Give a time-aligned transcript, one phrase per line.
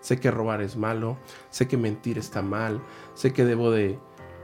[0.00, 1.18] sé que robar es malo,
[1.50, 2.82] sé que mentir está mal,
[3.14, 3.98] sé que debo de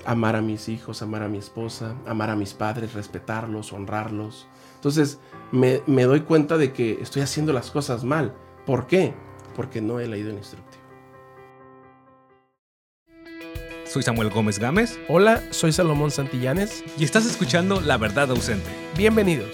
[0.05, 4.47] amar a mis hijos, amar a mi esposa, amar a mis padres, respetarlos, honrarlos.
[4.77, 5.19] Entonces
[5.53, 8.35] me, me doy cuenta de que estoy haciendo las cosas mal.
[8.65, 9.15] ¿Por qué?
[9.55, 10.87] Porque no he leído el instructivo.
[13.85, 16.85] Soy Samuel Gómez Gámez Hola, soy Salomón Santillanes.
[16.99, 18.69] y estás escuchando La Verdad Ausente.
[18.97, 19.51] Bienvenidos.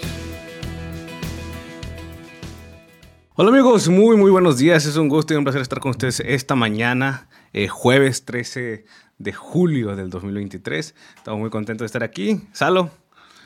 [3.35, 4.85] Hola amigos, muy muy buenos días.
[4.85, 8.85] Es un gusto y un placer estar con ustedes esta mañana, eh, jueves 13
[9.17, 10.93] de julio del 2023.
[11.15, 12.41] Estamos muy contentos de estar aquí.
[12.51, 12.91] Salo,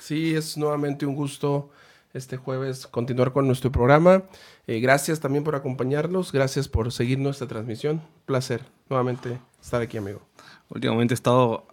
[0.01, 1.69] Sí, es nuevamente un gusto
[2.13, 4.23] este jueves continuar con nuestro programa.
[4.67, 8.01] Eh, gracias también por acompañarnos, gracias por seguir nuestra transmisión.
[8.25, 10.21] Placer nuevamente estar aquí, amigo.
[10.67, 11.65] últimamente he estado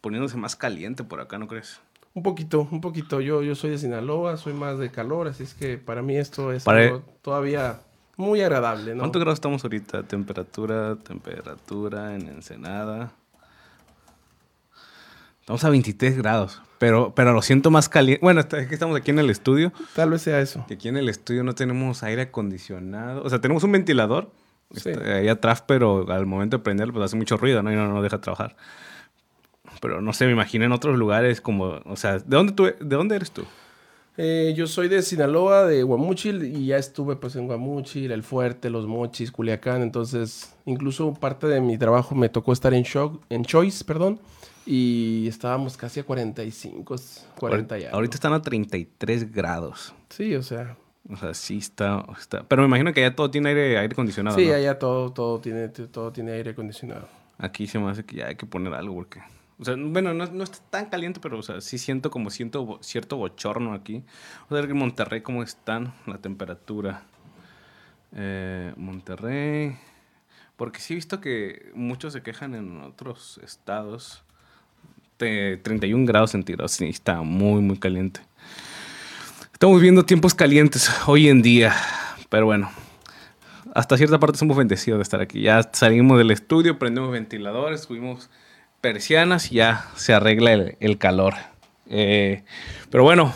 [0.00, 1.80] poniéndose más caliente por acá, ¿no crees?
[2.14, 3.20] Un poquito, un poquito.
[3.20, 6.52] Yo, yo soy de Sinaloa, soy más de calor, así es que para mí esto
[6.52, 7.80] es Para- algo todavía
[8.16, 9.00] muy agradable, ¿no?
[9.00, 10.02] ¿Cuántos grados estamos ahorita?
[10.02, 13.12] Temperatura, temperatura en Ensenada.
[15.40, 18.20] Estamos a 23 grados, pero, pero lo siento más caliente.
[18.22, 19.72] Bueno, es que estamos aquí en el estudio.
[19.94, 20.64] Tal vez sea eso.
[20.68, 23.22] que aquí en el estudio no tenemos aire acondicionado.
[23.24, 24.30] O sea, tenemos un ventilador
[24.72, 24.90] Sí.
[24.90, 27.72] este, ahí atrás, pero al momento de prenderlo, pues hace mucho ruido, ¿no?
[27.72, 28.54] Y no nos deja trabajar.
[29.80, 31.80] Pero no sé, me imagino en otros lugares como...
[31.86, 33.44] O sea, ¿de dónde, tú, de dónde eres tú?
[34.16, 38.68] Eh, yo soy de Sinaloa, de Guamúchil, y ya estuve pues en Guamúchil, El Fuerte,
[38.68, 43.44] Los Mochis, Culiacán, entonces incluso parte de mi trabajo me tocó estar en, Shock, en
[43.44, 44.20] Choice, perdón,
[44.66, 46.96] y estábamos casi a 45,
[47.38, 47.90] 40 ya.
[47.92, 49.94] Ahorita están a 33 grados.
[50.10, 50.76] Sí, o sea,
[51.10, 54.36] O sea, sí está, está- Pero me imagino que ya todo tiene aire, aire acondicionado,
[54.36, 54.52] sí, ¿no?
[54.54, 57.08] allá todo, todo, tiene, todo tiene aire acondicionado.
[57.38, 59.20] Aquí se me hace que ya hay que poner algo porque...
[59.60, 62.78] O sea, bueno, no, no está tan caliente, pero o sea, sí siento como siento
[62.82, 64.02] cierto bochorno aquí.
[64.34, 67.02] Vamos a ver en Monterrey cómo están la temperatura.
[68.12, 69.76] Eh, Monterrey...
[70.56, 74.22] Porque sí he visto que muchos se quejan en otros estados
[75.18, 76.72] de 31 grados centígrados.
[76.72, 78.20] Sí, está muy, muy caliente.
[79.54, 81.74] Estamos viendo tiempos calientes hoy en día.
[82.28, 82.70] Pero bueno,
[83.74, 85.40] hasta cierta parte somos bendecidos de estar aquí.
[85.40, 88.28] Ya salimos del estudio, prendemos ventiladores, subimos
[88.80, 91.34] persianas y ya se arregla el, el calor.
[91.88, 92.42] Eh,
[92.90, 93.32] pero bueno,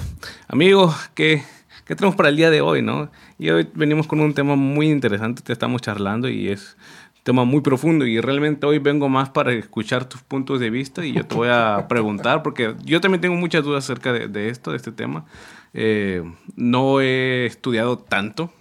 [0.49, 1.43] amigos, ¿qué,
[1.85, 2.83] ¿qué tenemos para el día de hoy?
[2.83, 3.11] No?
[3.39, 6.77] Y hoy venimos con un tema muy interesante, te estamos charlando y es
[7.19, 11.05] un tema muy profundo y realmente hoy vengo más para escuchar tus puntos de vista
[11.05, 14.49] y yo te voy a preguntar porque yo también tengo muchas dudas acerca de, de
[14.51, 15.25] esto, de este tema.
[15.73, 16.23] Eh,
[16.55, 18.53] no he estudiado tanto,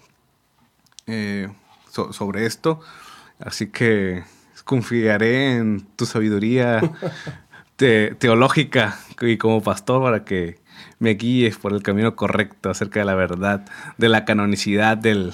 [1.07, 1.49] eh,
[1.91, 2.79] so- sobre esto.
[3.39, 4.23] Así que
[4.63, 6.81] confiaré en tu sabiduría
[7.75, 10.59] te- teológica y como pastor para que
[10.99, 13.65] me guíes por el camino correcto acerca de la verdad,
[13.97, 15.33] de la canonicidad del,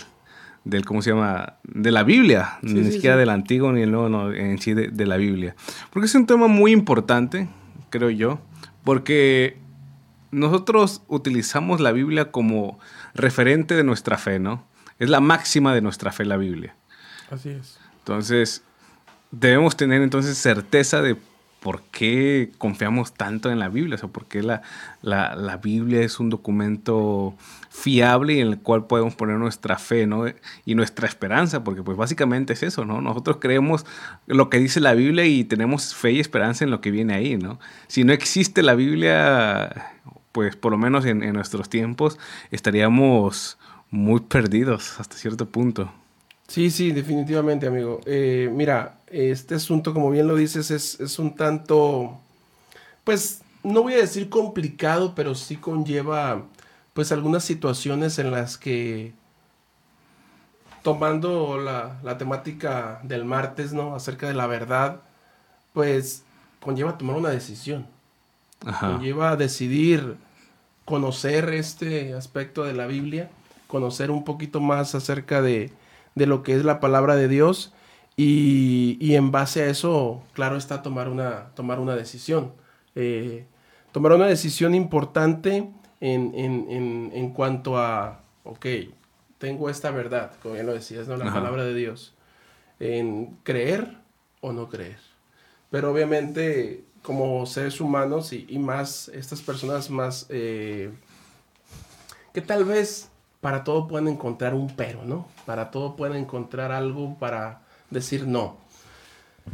[0.64, 1.54] del ¿cómo se llama?
[1.64, 3.20] De la Biblia, Sí, ni sí, siquiera sí.
[3.20, 5.56] del Antiguo ni el Nuevo, no, en sí de, de la Biblia.
[5.92, 7.48] Porque es un tema muy importante,
[7.90, 8.40] creo yo,
[8.84, 9.58] porque
[10.32, 12.80] nosotros utilizamos la Biblia como
[13.14, 14.68] referente de nuestra fe, ¿no?
[15.00, 16.76] Es la máxima de nuestra fe la Biblia.
[17.32, 17.80] Así es.
[18.00, 18.64] Entonces,
[19.32, 21.16] debemos tener entonces certeza de
[21.60, 24.62] por qué confiamos tanto en la Biblia, o sea, por qué la,
[25.02, 27.36] la, la Biblia es un documento
[27.70, 30.24] fiable y en el cual podemos poner nuestra fe, ¿no?
[30.66, 33.02] Y nuestra esperanza, porque pues básicamente es eso, ¿no?
[33.02, 33.86] Nosotros creemos
[34.26, 37.36] lo que dice la Biblia y tenemos fe y esperanza en lo que viene ahí,
[37.38, 37.60] ¿no?
[37.88, 39.94] Si no existe la Biblia,
[40.32, 42.18] pues por lo menos en, en nuestros tiempos
[42.52, 43.58] estaríamos
[43.92, 45.92] muy perdidos hasta cierto punto.
[46.50, 48.02] Sí, sí, definitivamente, amigo.
[48.08, 52.20] Eh, mira, este asunto, como bien lo dices, es, es un tanto,
[53.04, 56.44] pues, no voy a decir complicado, pero sí conlleva,
[56.94, 59.14] pues, algunas situaciones en las que,
[60.84, 63.96] tomando la, la temática del martes, ¿no?
[63.96, 65.02] Acerca de la verdad,
[65.74, 66.24] pues,
[66.60, 67.88] conlleva tomar una decisión.
[68.66, 68.92] Ajá.
[68.92, 70.18] Conlleva decidir
[70.86, 73.30] conocer este aspecto de la Biblia,
[73.68, 75.72] conocer un poquito más acerca de,
[76.16, 77.74] de lo que es la palabra de Dios
[78.22, 82.52] y, y en base a eso, claro está, tomar una, tomar una decisión.
[82.96, 83.46] Eh,
[83.94, 85.70] tomar una decisión importante
[86.02, 88.66] en, en, en, en cuanto a, ok,
[89.38, 91.16] tengo esta verdad, como bien lo decías, ¿no?
[91.16, 91.36] la Ajá.
[91.36, 92.14] palabra de Dios,
[92.82, 93.98] en creer
[94.42, 95.00] o no creer.
[95.72, 100.92] Pero obviamente como seres humanos y, y más estas personas más eh,
[102.34, 105.26] que tal vez para todo pueden encontrar un pero, ¿no?
[105.46, 108.58] Para todo pueden encontrar algo para decir no.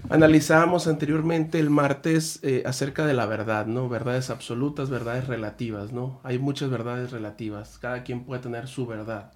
[0.10, 3.90] Analizábamos anteriormente el martes eh, acerca de la verdad, ¿no?
[3.90, 6.20] Verdades absolutas, verdades relativas, ¿no?
[6.24, 9.32] Hay muchas verdades relativas, cada quien puede tener su verdad,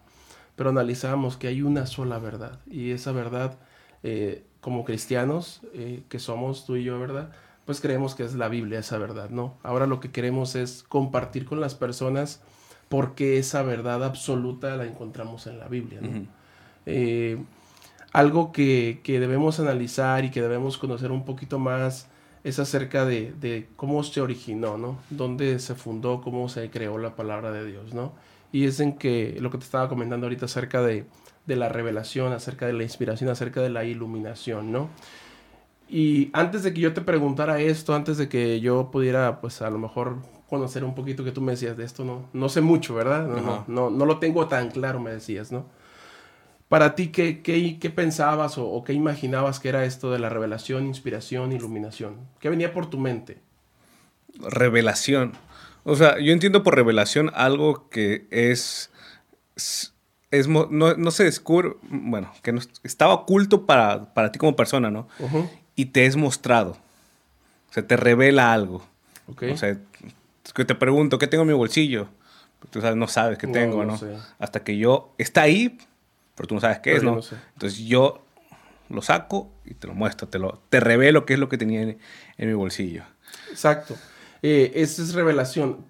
[0.56, 3.58] pero analizábamos que hay una sola verdad y esa verdad
[4.04, 7.32] eh, como cristianos eh, que somos tú y yo, ¿verdad?
[7.66, 9.58] Pues creemos que es la Biblia esa verdad, ¿no?
[9.64, 12.42] Ahora lo que queremos es compartir con las personas
[12.90, 16.28] porque esa verdad absoluta la encontramos en la Biblia, ¿no?
[16.86, 17.38] Eh,
[18.12, 22.08] algo que, que, debemos analizar y que debemos conocer un poquito más
[22.44, 24.98] es acerca de, de, cómo se originó, ¿no?
[25.10, 28.14] Dónde se fundó, cómo se creó la palabra de Dios, ¿no?
[28.52, 31.06] Y es en que lo que te estaba comentando ahorita acerca de,
[31.46, 34.90] de la revelación, acerca de la inspiración, acerca de la iluminación, ¿no?
[35.90, 39.70] Y antes de que yo te preguntara esto, antes de que yo pudiera, pues a
[39.72, 40.18] lo mejor
[40.48, 43.28] conocer un poquito que tú me decías de esto, no, no sé mucho, ¿verdad?
[43.28, 45.66] No, no, no, lo tengo tan claro, me decías, ¿no?
[46.70, 50.86] Para ti, ¿qué, qué, qué pensabas o, qué imaginabas que era esto de la revelación,
[50.86, 52.16] inspiración, iluminación?
[52.40, 53.40] ¿Qué venía por tu mente?
[54.40, 55.34] Revelación.
[55.84, 58.92] O sea, yo entiendo por revelación algo que es
[60.32, 64.92] es, no, no, se descubre, bueno, que no, estaba oculto para, para, ti como persona,
[64.92, 65.08] ¿no?
[65.76, 66.78] Y te es mostrado.
[67.70, 68.84] O sea, te revela algo.
[69.28, 69.78] O sea,
[70.54, 72.10] que te pregunto, ¿qué tengo en mi bolsillo?
[72.70, 74.00] Tú sabes, no sabes qué tengo, ¿no?
[74.38, 75.78] Hasta que yo, está ahí,
[76.40, 77.20] pero tú no sabes qué es, ¿no?
[77.54, 78.22] Entonces yo
[78.88, 81.82] lo saco y te lo muestro, te, lo, te revelo qué es lo que tenía
[81.82, 81.98] en,
[82.38, 83.04] en mi bolsillo.
[83.52, 83.98] Exacto.
[84.42, 85.86] Eh, esa es revelación.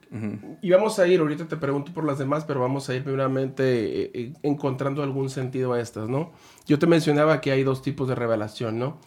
[0.63, 3.63] Y vamos a ir, ahorita te pregunto por las demás, pero vamos a ir primeramente
[4.05, 6.31] eh, eh, encontrando algún sentido a estas, ¿no?
[6.65, 8.99] Yo te mencionaba que hay dos tipos de revelación, ¿no?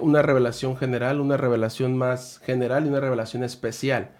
[0.00, 4.10] una revelación general, una revelación más general y una revelación especial.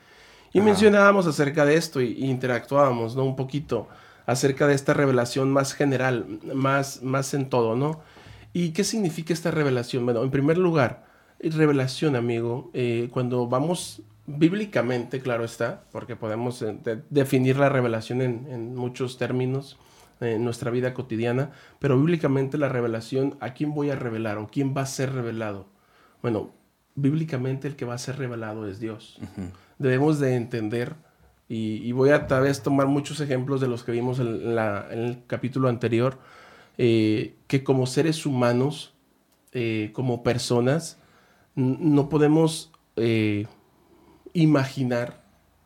[0.52, 3.24] Y mencionábamos acerca de esto y, interactuábamos, ¿no?
[3.24, 3.88] Un poquito
[4.28, 8.02] acerca de esta revelación más general, más, más en todo, ¿no?
[8.52, 10.04] ¿Y qué significa esta revelación?
[10.04, 11.06] Bueno, en primer lugar,
[11.40, 12.70] revelación, amigo,
[13.10, 16.76] cuando vamos bíblicamente, claro está, porque podemos eh,
[17.08, 19.78] definir la revelación en, muchos términos
[20.20, 24.74] en nuestra vida cotidiana, pero bíblicamente la revelación, ¿a quién voy a revelar o quién
[24.76, 25.68] va a ser revelado?
[26.20, 26.52] Bueno,
[26.96, 29.18] bíblicamente el que va a ser revelado es Dios.
[29.78, 30.96] Debemos de entender,
[31.48, 35.68] y, voy a tal vez tomar muchos ejemplos de los que vimos en, el capítulo
[35.68, 36.18] anterior,
[36.76, 38.94] eh, que como seres humanos,
[39.52, 40.98] eh, como personas,
[41.54, 42.72] no podemos
[44.32, 45.22] imaginar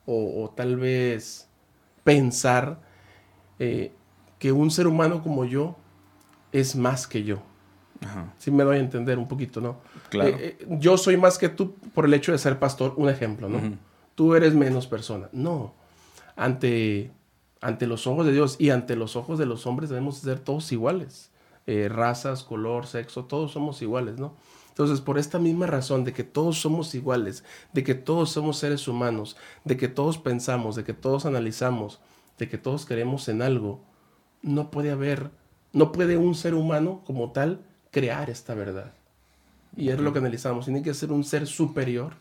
[0.06, 1.48] o, tal vez
[2.04, 2.80] pensar
[3.58, 3.92] eh,
[4.38, 5.76] que un ser humano como yo
[6.50, 7.42] es más que yo.
[8.36, 9.76] Si me doy a entender un poquito, ¿no?
[10.08, 10.30] Claro.
[10.30, 13.48] Eh, eh, yo soy más que tú por el hecho de ser pastor, un ejemplo,
[13.48, 13.60] ¿no?
[14.22, 15.28] Tú eres menos persona.
[15.32, 15.74] No.
[16.36, 17.10] Ante,
[17.60, 20.70] ante los ojos de Dios y ante los ojos de los hombres debemos ser todos
[20.70, 21.32] iguales.
[21.88, 24.36] razas, color, sexo, todos somos iguales, ¿no?
[24.68, 27.42] Entonces, por esta misma razón de que todos somos iguales,
[27.72, 31.98] de que todos somos seres humanos, de que todos pensamos, de que todos analizamos,
[32.38, 33.80] de que todos queremos en algo,
[34.40, 35.32] no puede haber,
[35.72, 38.92] no puede un ser humano como tal crear esta verdad.
[39.76, 40.66] Y es lo que analizamos.
[40.66, 42.12] Tiene que ser un ser superior,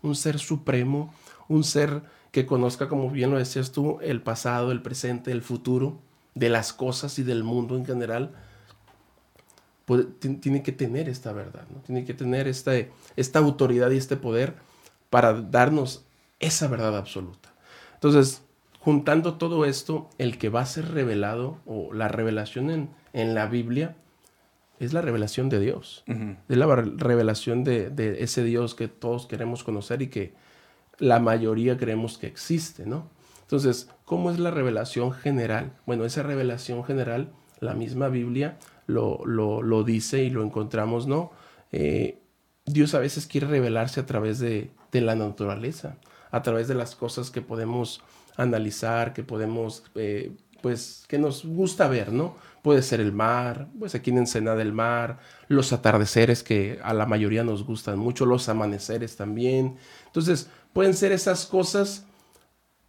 [0.00, 1.12] un ser supremo,
[1.50, 6.00] un ser que conozca, como bien lo decías tú, el pasado, el presente, el futuro,
[6.34, 8.32] de las cosas y del mundo en general
[10.20, 11.80] tiene que tener esta verdad, ¿no?
[11.80, 12.72] tiene que tener esta,
[13.16, 14.54] esta autoridad y este poder
[15.10, 16.04] para darnos
[16.38, 17.52] esa verdad absoluta.
[17.94, 18.44] Entonces,
[18.78, 23.46] juntando todo esto, el que va a ser revelado o la revelación en, en la
[23.46, 23.96] Biblia
[24.78, 26.04] es la revelación de Dios.
[26.48, 30.32] Es la revelación de, de, ese Dios que todos queremos conocer y que
[31.00, 33.08] la mayoría creemos que existe, ¿no?
[33.42, 35.72] Entonces, ¿cómo es la revelación general?
[35.84, 41.32] Bueno, esa revelación general, la misma Biblia lo, lo, dice y lo encontramos, ¿no?
[41.72, 42.20] Eh,
[42.64, 45.96] Dios a veces quiere revelarse a través de, de, la naturaleza,
[46.30, 48.02] a través de las cosas que podemos
[48.36, 52.36] analizar, que podemos, eh, pues, que nos gusta ver, ¿no?
[52.62, 57.06] Puede ser el mar, pues aquí en Ensenada del mar, los atardeceres que a la
[57.06, 59.76] mayoría nos gustan mucho, los amaneceres también.
[60.06, 62.04] Entonces, pueden ser esas cosas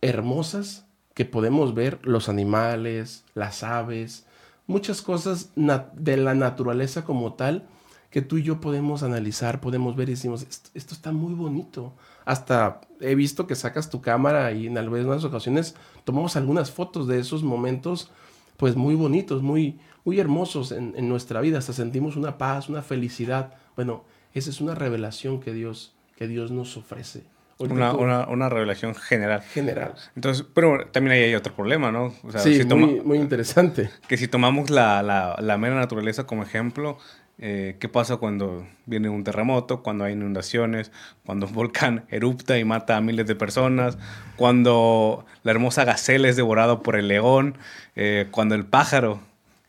[0.02, 4.26] hermosas que podemos ver, los animales, las aves,
[4.68, 7.68] muchas cosas de la naturaleza como tal
[8.12, 11.94] que tú y yo podemos analizar, podemos ver y decimos, esto, está muy bonito.
[12.26, 17.20] Hasta he visto que sacas tu cámara y en algunas ocasiones tomamos algunas fotos de
[17.20, 18.12] esos momentos
[18.58, 21.58] pues muy bonitos, muy, muy hermosos en, nuestra vida.
[21.58, 23.54] Hasta sentimos una paz, una felicidad.
[23.78, 27.24] Bueno, esa es una revelación que Dios, que Dios nos ofrece.
[27.70, 29.42] Una, una, una, revelación general.
[29.42, 29.94] General.
[30.16, 32.14] Entonces, pero también ahí hay otro problema, ¿no?
[32.38, 33.90] sí, muy, muy, interesante.
[34.08, 36.98] Que si tomamos la, la, la mera naturaleza como ejemplo,
[37.44, 40.92] eh, ¿qué pasa cuando viene un terremoto, cuando hay inundaciones,
[41.26, 43.98] cuando un volcán erupta y mata a miles de personas,
[44.36, 47.58] cuando la hermosa gacela es devorada por el león,
[47.96, 49.20] eh, cuando el pájaro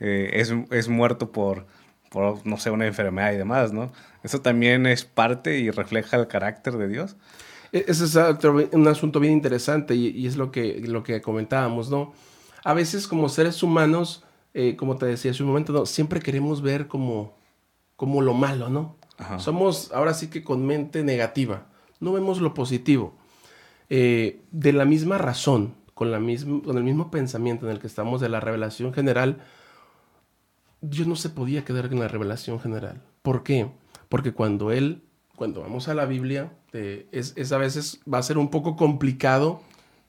[0.00, 1.66] eh, es, es muerto por,
[2.10, 3.90] por, no sé, una enfermedad y demás, ¿no?
[4.22, 7.16] Eso también es parte y refleja el carácter de Dios.
[7.72, 8.16] E, ese es
[8.72, 12.12] un asunto bien interesante y, es lo que, lo que comentábamos, ¿no?
[12.64, 14.24] A veces como seres humanos,
[14.54, 15.86] eh, como te decía hace un momento, ¿no?
[15.86, 17.36] siempre queremos ver como,
[17.96, 18.96] como lo malo, ¿no?
[19.38, 21.68] Somos ahora sí que con mente negativa,
[22.00, 23.14] no vemos lo positivo.
[23.88, 28.20] Eh, de la misma razón, con, la con el mismo pensamiento en el que estamos
[28.20, 29.44] de la revelación general,
[30.80, 33.00] Dios no se podía quedar en la revelación general.
[33.22, 33.70] ¿Por qué?
[34.08, 35.04] Porque cuando Él,
[35.36, 39.62] cuando vamos a la Biblia, eh, es, a veces va a ser un poco complicado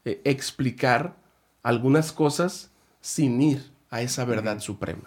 [0.06, 1.16] eh, explicar
[1.64, 5.04] algunas cosas sin ir a esa verdad suprema.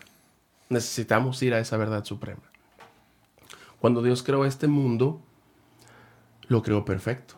[0.68, 2.42] Necesitamos ir a esa verdad suprema.
[3.80, 5.20] Cuando Dios creó este mundo,
[6.49, 7.37] lo creó perfecto.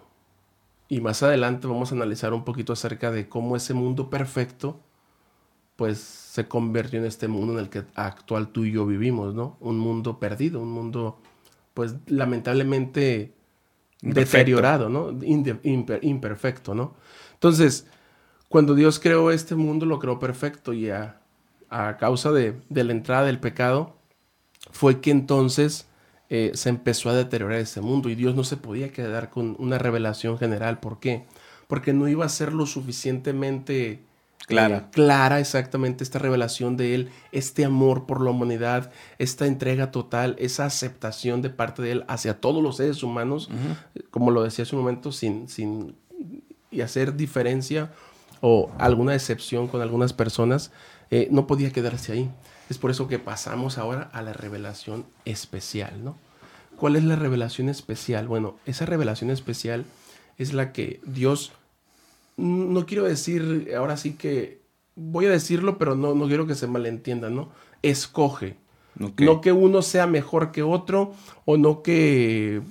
[0.88, 4.80] Y más adelante vamos a analizar un poquito acerca de cómo ese mundo perfecto
[5.76, 9.56] pues se convirtió en este mundo en el que actual tú y yo vivimos, ¿no?
[9.60, 11.20] Un mundo perdido, un mundo
[11.78, 13.34] pues lamentablemente
[14.02, 15.16] deteriorado, ¿no?
[15.22, 16.96] imperfecto, ¿no?
[17.34, 17.86] Entonces,
[18.48, 21.20] cuando Dios creó este mundo, lo creó perfecto y a,
[22.00, 23.94] causa de, de, la entrada del pecado,
[24.72, 25.86] fue que entonces
[26.30, 29.78] eh, se empezó a deteriorar ese mundo y Dios no se podía quedar con una
[29.78, 30.80] revelación general.
[30.80, 31.26] ¿Por qué?
[31.68, 34.02] Porque no iba a ser lo suficientemente
[34.40, 34.90] eh, clara.
[34.90, 40.64] clara exactamente esta revelación de Él, este amor por la humanidad, esta entrega total, esa
[40.64, 43.50] aceptación de parte de Él hacia todos los seres humanos,
[44.10, 45.94] como lo decía hace un momento, sin, sin
[46.70, 47.92] y hacer diferencia
[48.40, 50.70] o alguna excepción con algunas personas,
[51.10, 52.30] eh, no podía quedarse ahí.
[52.70, 56.16] Es por eso que pasamos ahora a la revelación especial, ¿no?
[56.76, 58.28] ¿Cuál es la revelación especial?
[58.28, 59.84] Bueno, esa revelación especial
[60.36, 61.52] es la que Dios,
[62.38, 64.62] no quiero decir, ahora sí que,
[64.96, 67.50] voy a decirlo, pero no, no quiero que se malentienda, ¿no?
[67.82, 68.56] Escoge.
[69.18, 71.12] No que uno sea mejor que otro
[71.44, 72.62] o no que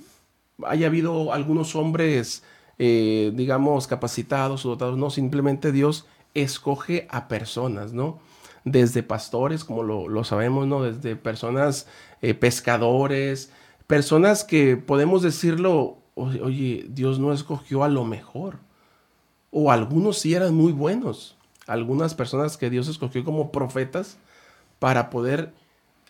[0.66, 2.42] haya habido algunos hombres,
[2.78, 8.18] eh, digamos, capacitados o dotados, no, simplemente Dios escoge a personas, ¿no?
[8.64, 10.82] desde pastores, como lo, sabemos, ¿no?
[10.82, 11.86] Desde personas
[12.22, 13.50] eh, pescadores,
[13.86, 18.58] personas que podemos decirlo, oye, Dios no escogió a lo mejor.
[19.50, 21.36] O algunos sí eran muy buenos.
[21.66, 24.16] Algunas personas que Dios escogió como profetas
[24.78, 25.52] para poder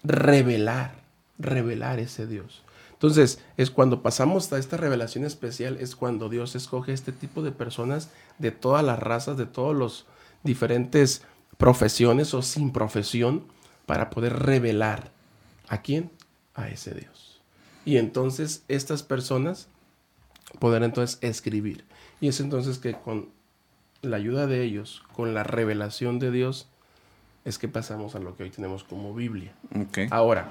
[0.04, 0.94] revelar,
[1.38, 2.62] revelar ese Dios.
[2.92, 7.52] Entonces, es cuando pasamos a esta revelación especial, es cuando Dios escoge este tipo de
[7.52, 10.06] personas de todas las razas, de todos los
[10.42, 11.22] diferentes
[11.58, 13.44] profesiones o sin profesión
[13.86, 15.12] para poder revelar
[15.68, 16.10] a quién?
[16.54, 17.40] A ese Dios.
[17.84, 19.68] Y entonces estas personas
[20.58, 21.84] podrán entonces escribir.
[22.20, 23.28] Y es entonces que con
[24.02, 26.68] la ayuda de ellos, con la revelación de Dios,
[27.44, 29.52] es que pasamos a lo que hoy tenemos como Biblia.
[30.10, 30.48] Ahora,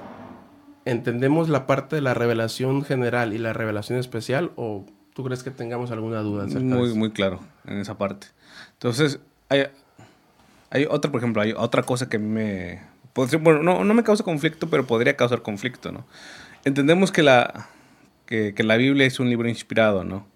[0.86, 5.51] ¿entendemos la parte de la revelación general y la revelación especial o tú crees que
[5.51, 6.45] tengamos alguna duda?
[6.59, 8.27] Muy, muy claro en esa parte.
[8.74, 9.19] Entonces,
[9.50, 9.65] hay,
[10.69, 12.81] hay otra, por ejemplo, hay otra cosa que me...
[13.41, 16.05] Bueno, no, no me causa conflicto, pero podría causar conflicto, ¿no?
[16.65, 17.67] Entendemos que la,
[18.27, 20.27] que, que la Biblia es un libro inspirado, ¿no?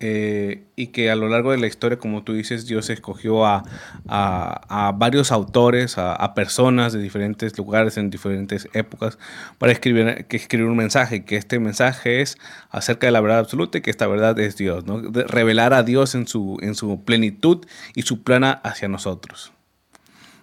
[0.00, 3.64] Eh, y que a lo largo de la historia, como tú dices, Dios escogió a,
[4.06, 9.18] a, a varios autores, a, a, personas de diferentes lugares, en diferentes épocas,
[9.58, 12.38] para escribir, que escribir un mensaje, que este mensaje es
[12.70, 15.02] acerca de la verdad absoluta y que esta verdad es Dios, ¿no?
[15.02, 19.52] revelar a Dios en su, en su plenitud y su plana hacia nosotros.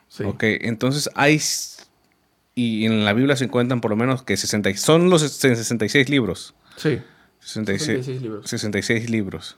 [0.09, 0.23] Sí.
[0.25, 1.39] Ok, entonces hay,
[2.55, 6.55] y en la Biblia se encuentran por lo menos que 60, son los 66 libros.
[6.75, 6.99] Sí.
[7.45, 8.49] 66, libros.
[8.49, 9.57] 66 libros.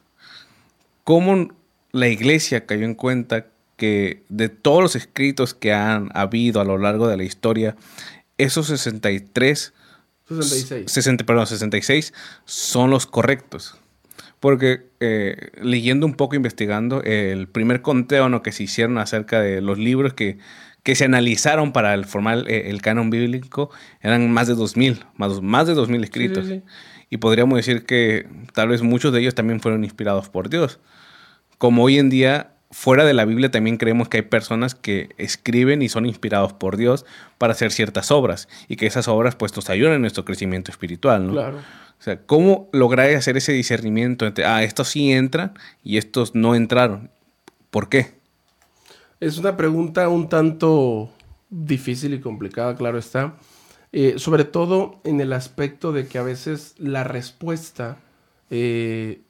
[1.05, 1.47] ¿Cómo
[1.93, 6.77] la iglesia cayó en cuenta que de todos los escritos que han habido a lo
[6.77, 7.75] largo de la historia,
[8.37, 9.73] esos 63...
[10.27, 10.91] 66.
[10.91, 12.13] 60, perdón, 66
[12.43, 13.77] son los correctos.
[14.41, 18.43] Porque eh, leyendo un poco, investigando, el primer conteo ¿no?
[18.43, 20.37] que se hicieron acerca de los libros que,
[20.83, 23.69] que se analizaron para el formar el, el canon bíblico
[24.01, 26.45] eran más de 2.000, más, más de 2.000 escritos.
[26.45, 26.71] Sí, sí, sí.
[27.09, 30.79] Y podríamos decir que tal vez muchos de ellos también fueron inspirados por Dios.
[31.57, 35.81] Como hoy en día, fuera de la Biblia también creemos que hay personas que escriben
[35.81, 37.05] y son inspirados por Dios
[37.37, 41.27] para hacer ciertas obras y que esas obras pues nos ayudan en nuestro crecimiento espiritual,
[41.27, 41.33] ¿no?
[41.33, 41.57] Claro.
[41.99, 46.53] O sea, ¿cómo lograr hacer ese discernimiento entre, ah, estos sí entran y estos no
[46.53, 47.09] entraron?
[47.71, 48.17] ¿Por qué?
[49.19, 51.11] Es una pregunta un tanto
[51.49, 53.35] difícil y complicada, claro está.
[53.93, 57.97] Eh, sobre todo en el aspecto de que a veces la respuesta
[58.49, 59.21] eh,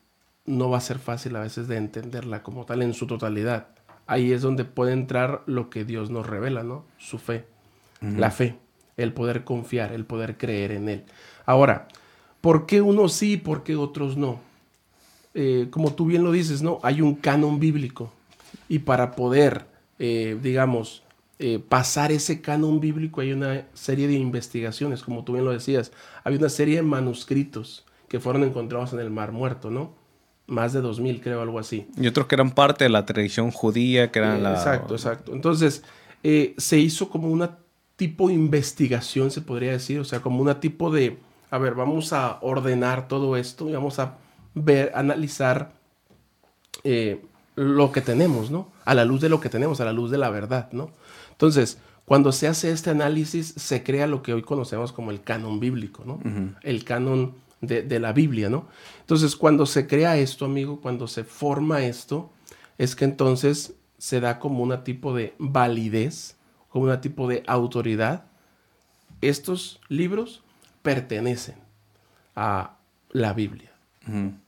[0.45, 3.67] no va a ser fácil a veces de entenderla como tal en su totalidad.
[4.07, 6.85] Ahí es donde puede entrar lo que Dios nos revela, ¿no?
[6.97, 7.45] Su fe,
[8.01, 8.57] la fe.
[8.95, 11.03] el poder confiar, el poder creer en Él.
[11.45, 11.87] Ahora,
[12.41, 14.39] ¿por qué unos sí y por qué otros no?
[15.33, 16.79] Eh, como tú bien lo dices, ¿no?
[16.81, 18.11] Hay un canon bíblico
[18.69, 19.67] y para poder,
[19.99, 21.03] digamos,
[21.39, 25.91] eh, pasar ese canon bíblico hay una serie de investigaciones, como tú bien lo decías.
[26.24, 29.94] Hay una serie de manuscritos que fueron encontrados en el Mar Muerto, ¿no?
[30.48, 31.88] Más de 2000, creo, algo así.
[31.98, 34.53] Y otros que eran parte de la tradición judía, que eran la...
[34.53, 35.34] Exacto, exacto.
[35.34, 35.84] Entonces,
[36.24, 37.58] se hizo como una
[37.98, 41.17] tipo de investigación, se podría decir, o sea, como una tipo de,
[41.50, 44.17] a ver, vamos a ordenar todo esto y vamos a
[44.53, 45.74] ver, analizar
[46.84, 47.22] eh,
[47.56, 48.72] lo que tenemos, ¿no?
[48.86, 50.91] A la luz de lo que tenemos, a la luz de la verdad, ¿no?
[51.38, 55.60] Entonces, cuando se hace este análisis, se crea lo que hoy conocemos como el canon
[55.60, 56.20] bíblico, ¿no?
[56.63, 58.67] El canon de, de, la Biblia, ¿no?
[59.01, 62.32] Entonces, cuando se crea esto, amigo, cuando se forma esto,
[62.77, 66.38] es que entonces se da como una tipo de validez
[66.70, 68.25] como un tipo de autoridad,
[69.22, 70.44] estos libros
[70.82, 71.56] pertenecen
[72.36, 72.77] a
[73.12, 73.72] la Biblia.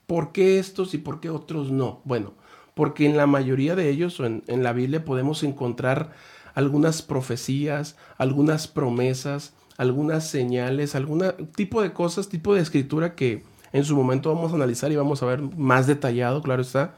[0.05, 2.01] ¿Por qué estos y por qué otros no?
[2.05, 2.34] Bueno,
[2.75, 6.13] porque en la mayoría de ellos o en, la Biblia podemos encontrar
[6.59, 11.23] algunas profecías, algunas promesas, algunas señales, algún
[11.55, 15.23] tipo de cosas, tipo de escritura que en su momento vamos a analizar y vamos
[15.23, 16.95] a ver más detallado, claro está,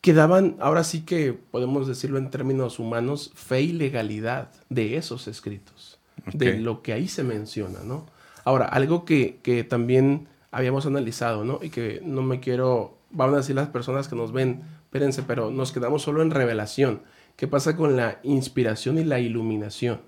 [0.00, 5.28] que daban, ahora sí que podemos decirlo en términos humanos, fe y legalidad de esos
[5.28, 6.00] escritos,
[6.32, 8.06] de lo que ahí se menciona, ¿no?
[8.44, 11.60] Ahora, algo que, que, también habíamos analizado, ¿no?
[11.62, 15.52] Y que no me quiero, van a decir las personas que nos ven, espérense, pero
[15.52, 17.02] nos quedamos solo en revelación.
[17.40, 20.02] ¿Qué pasa con la inspiración y la iluminación?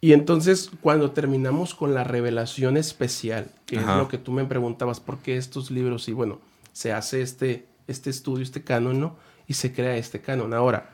[0.00, 4.98] Y entonces, cuando terminamos con la revelación especial, que es lo que tú me preguntabas,
[4.98, 6.08] ¿por qué estos libros?
[6.08, 6.40] Y bueno,
[6.72, 9.18] se hace este, este estudio, este canon, ¿no?
[9.46, 10.52] Y se crea este canon.
[10.52, 10.90] Ahora,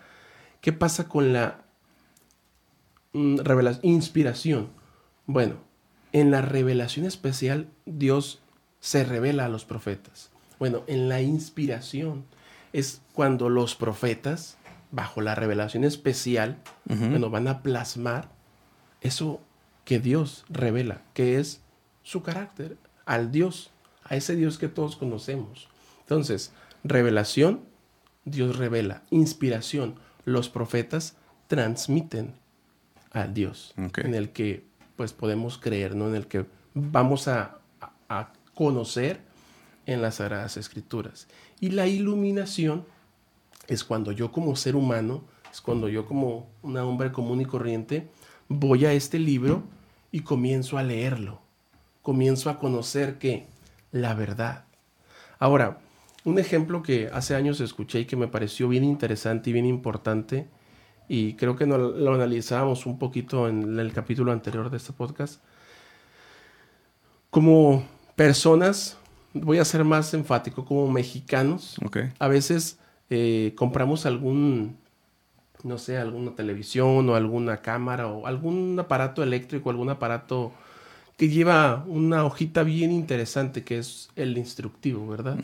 [0.60, 1.62] ¿qué pasa con la
[3.14, 3.38] mm,
[3.80, 4.68] inspiración?
[5.24, 5.54] Bueno,
[6.12, 8.42] en la revelación especial Dios
[8.80, 10.30] se revela a los profetas.
[10.58, 12.26] Bueno, en la inspiración
[12.72, 14.56] es cuando los profetas,
[14.90, 18.30] bajo la revelación especial, bueno, van a plasmar
[19.00, 19.40] eso
[19.84, 21.60] que Dios revela, que es
[22.02, 23.70] su carácter, al Dios,
[24.04, 25.68] a ese Dios que todos conocemos.
[26.00, 26.52] Entonces,
[26.84, 27.60] Revelación,
[28.24, 29.02] Dios revela.
[29.10, 32.34] Inspiración, los profetas transmiten
[33.12, 34.64] a Dios, en el que
[34.96, 36.08] pues podemos creer, ¿no?
[36.08, 37.58] En el que vamos a,
[38.08, 39.20] a conocer
[39.86, 41.28] en las Sagradas Escrituras.
[41.60, 42.84] Y la iluminación
[43.68, 48.08] es cuando yo como ser humano, es cuando yo como un hombre común y corriente,
[48.48, 49.62] voy a este libro
[50.10, 51.40] y comienzo a leerlo,
[52.02, 53.46] comienzo a conocer que
[53.90, 54.64] la verdad.
[55.38, 55.78] Ahora,
[56.24, 60.48] un ejemplo que hace años escuché y que me pareció bien interesante y bien importante,
[61.08, 65.42] y creo que lo analizábamos un poquito en el capítulo anterior de este podcast,
[67.30, 68.98] como personas,
[69.34, 71.76] voy a ser más enfático, como mexicanos,
[72.18, 72.78] a veces
[73.10, 74.76] eh, compramos algún,
[75.62, 80.52] no sé, alguna televisión o alguna cámara o algún aparato eléctrico, algún aparato
[81.16, 85.38] que lleva una hojita bien interesante que es el instructivo, ¿verdad?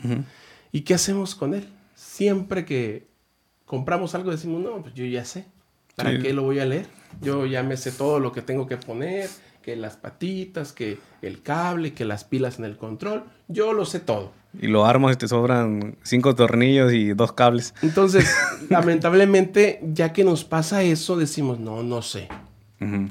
[0.71, 1.67] ¿Y qué hacemos con él?
[1.95, 3.07] Siempre que
[3.65, 5.45] compramos algo decimos, no, pues yo ya sé.
[5.95, 6.87] ¿Para qué lo voy a leer?
[7.21, 9.29] Yo ya me sé todo lo que tengo que poner,
[9.69, 13.25] que las patitas, que el cable, que las pilas en el control.
[13.47, 14.31] Yo lo sé todo.
[14.59, 17.75] Y lo armas y te sobran cinco tornillos y dos cables.
[17.83, 18.35] Entonces,
[18.69, 22.27] lamentablemente, ya que nos pasa eso, decimos, no, no sé.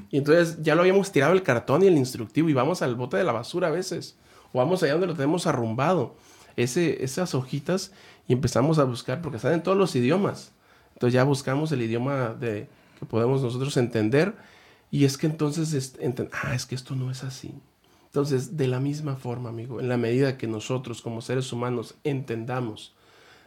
[0.09, 3.17] Y entonces ya lo habíamos tirado el cartón y el instructivo y vamos al bote
[3.17, 4.17] de la basura a veces.
[4.51, 6.15] O vamos allá donde lo tenemos arrumbado
[6.57, 7.93] ese, esas hojitas
[8.27, 10.51] y empezamos a buscar, porque están en todos los idiomas.
[10.93, 12.67] Entonces ya buscamos el idioma de,
[12.99, 14.33] que podemos nosotros entender
[14.91, 15.97] y es que entonces, es,
[16.31, 17.53] ah, es que esto no es así.
[18.05, 22.93] Entonces, de la misma forma, amigo, en la medida que nosotros como seres humanos entendamos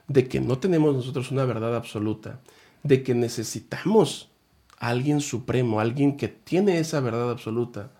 [0.06, 2.40] de que no tenemos nosotros una verdad absoluta,
[2.82, 4.30] de que necesitamos
[4.78, 7.90] a alguien supremo, alguien que tiene esa verdad absoluta,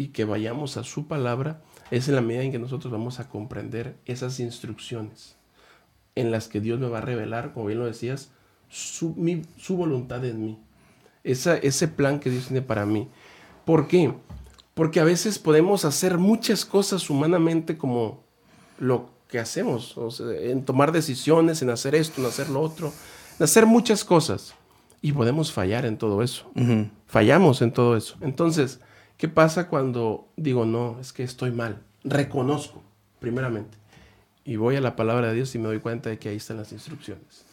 [0.00, 3.28] y que vayamos a su palabra, es en la medida en que nosotros vamos a
[3.28, 5.36] comprender esas instrucciones
[6.14, 8.30] en las que Dios me va a revelar, como bien lo decías,
[8.70, 9.14] su,
[9.58, 10.58] su voluntad en mí.
[11.24, 13.08] Esa, ese plan que Dios tiene para mí.
[13.64, 14.12] ¿Por qué?
[14.74, 18.22] Porque a veces podemos hacer muchas cosas humanamente como
[18.78, 22.92] lo que hacemos, en tomar decisiones, en hacer esto, en hacer lo otro,
[23.38, 24.54] en hacer muchas cosas.
[25.02, 26.50] Y podemos fallar en todo eso.
[27.06, 28.16] Fallamos en todo eso.
[28.20, 28.80] Entonces,
[29.20, 31.82] ¿Qué pasa cuando digo, no, es que estoy mal?
[32.04, 32.82] Reconozco,
[33.18, 33.76] primeramente.
[34.46, 36.56] Y voy a la palabra de Dios y me doy cuenta de que ahí están
[36.56, 37.44] las instrucciones.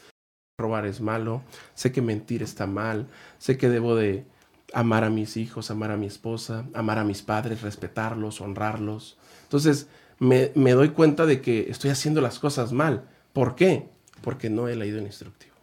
[0.60, 1.44] Robar es malo,
[1.76, 4.26] sé que mentir está mal, sé que debo de,
[4.74, 9.18] amar a mis hijos, amar a mi esposa, amar a mis padres, respetarlos, honrarlos.
[9.44, 9.88] Entonces,
[10.20, 13.08] me, doy cuenta de que estoy haciendo las cosas mal.
[13.34, 13.90] ¿Por qué?
[14.22, 15.54] Porque no he leído el instructivo.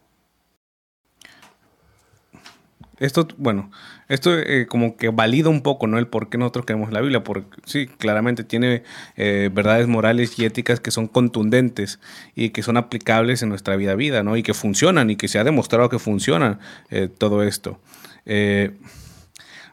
[2.99, 3.71] Esto, bueno,
[4.07, 5.97] esto eh, como que valida un poco, ¿no?
[5.97, 8.83] El por qué nosotros queremos la Biblia, porque sí, claramente tiene
[9.17, 11.99] eh, verdades morales y éticas que son contundentes
[12.35, 14.37] y que son aplicables en nuestra vida vida, ¿no?
[14.37, 17.79] Y que funcionan y que se ha demostrado que funcionan eh, todo esto.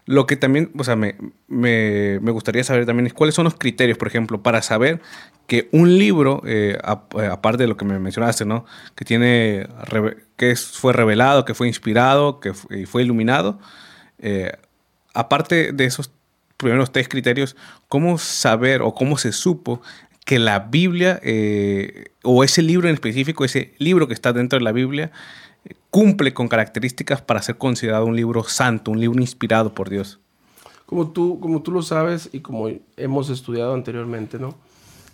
[0.04, 1.14] Lo que también, o sea, me,
[1.46, 5.00] me, me, gustaría saber también es cuáles son los criterios, por ejemplo, para saber
[5.46, 8.64] que un libro, eh, eh, aparte de lo que me mencionaste, ¿no?
[8.94, 9.68] Que tiene,
[10.36, 13.60] que fue revelado, que fue inspirado, que fue, iluminado,
[14.18, 14.52] eh,
[15.14, 16.10] aparte de esos
[16.56, 17.56] primeros tres criterios,
[17.88, 19.82] ¿cómo saber o cómo se supo
[20.24, 21.20] que la Biblia,
[22.22, 25.10] o ese libro en específico, ese libro que está dentro de la Biblia,
[25.90, 30.20] cumple con características para ser considerado un libro santo, un libro inspirado por Dios.
[30.86, 34.54] Como tú, como tú lo sabes y como hemos estudiado anteriormente, ¿no?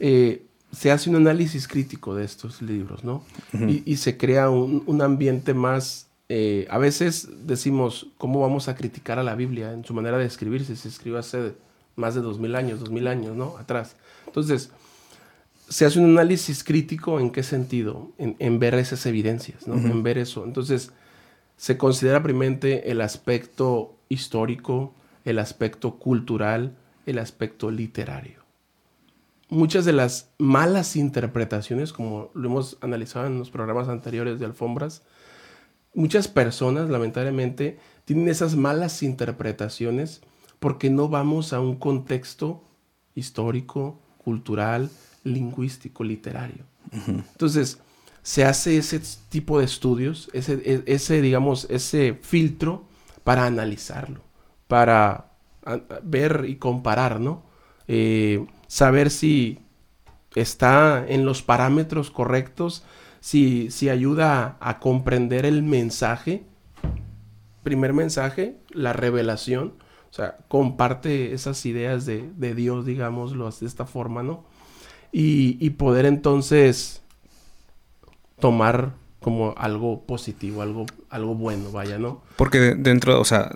[0.01, 3.25] Eh, se hace un análisis crítico de estos libros, ¿no?
[3.55, 6.09] y, se crea un, ambiente más...
[6.29, 10.27] Eh, a veces decimos, ¿cómo vamos a criticar a la Biblia en su manera de
[10.27, 10.77] escribirse?
[10.77, 11.55] Se escribe hace
[11.97, 13.57] más de dos mil años, dos mil años, ¿no?
[13.57, 13.97] Atrás.
[14.27, 14.71] Entonces,
[15.69, 19.75] se hace un análisis crítico en qué sentido, en, ver esas evidencias, ¿no?
[19.75, 20.45] En ver eso.
[20.45, 20.93] Entonces,
[21.57, 28.45] se considera primeramente el aspecto histórico, el aspecto cultural, el aspecto literario.
[29.51, 35.03] Muchas de las malas interpretaciones, como lo hemos analizado en los programas anteriores de Alfombras,
[35.95, 40.23] muchas personas, lamentablemente, tienen esas malas interpretaciones
[40.61, 42.63] porque no vamos a un contexto
[43.15, 44.91] histórico, cultural,
[45.33, 46.64] lingüístico, literario.
[47.07, 47.79] Entonces,
[48.23, 52.85] se hace ese tipo de estudios, ese, e, ese, digamos, ese filtro
[53.25, 54.21] para analizarlo,
[54.67, 55.33] para
[56.03, 57.45] ver y comparar, ¿no?
[57.88, 59.61] Eh, saber si
[60.35, 62.85] está en los parámetros correctos,
[63.21, 66.45] si, si ayuda a, comprender el mensaje,
[67.62, 69.75] primer mensaje, la revelación,
[70.11, 74.45] o sea, comparte esas ideas de, de Dios, digámoslo de esta forma, ¿no?
[75.12, 77.03] Y, poder entonces
[78.40, 82.23] tomar como algo positivo, algo, algo bueno, vaya, ¿no?
[82.37, 83.51] Porque dentro, o sea,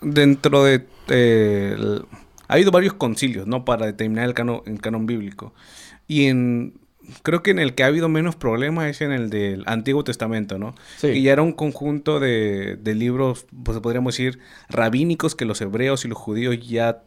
[0.00, 0.86] dentro de...
[1.08, 1.76] Eh,
[2.48, 3.64] ha habido varios concilios, ¿no?
[3.64, 5.54] Para determinar el canon, el canon bíblico.
[6.06, 6.74] Y en
[7.22, 10.58] creo que en el que ha habido menos problemas es en el del Antiguo Testamento,
[10.58, 10.74] ¿no?
[10.96, 11.08] Sí.
[11.08, 14.38] Y ya era un conjunto de, libros, pues podríamos decir,
[14.68, 17.02] rabínicos que los hebreos y los judíos ya,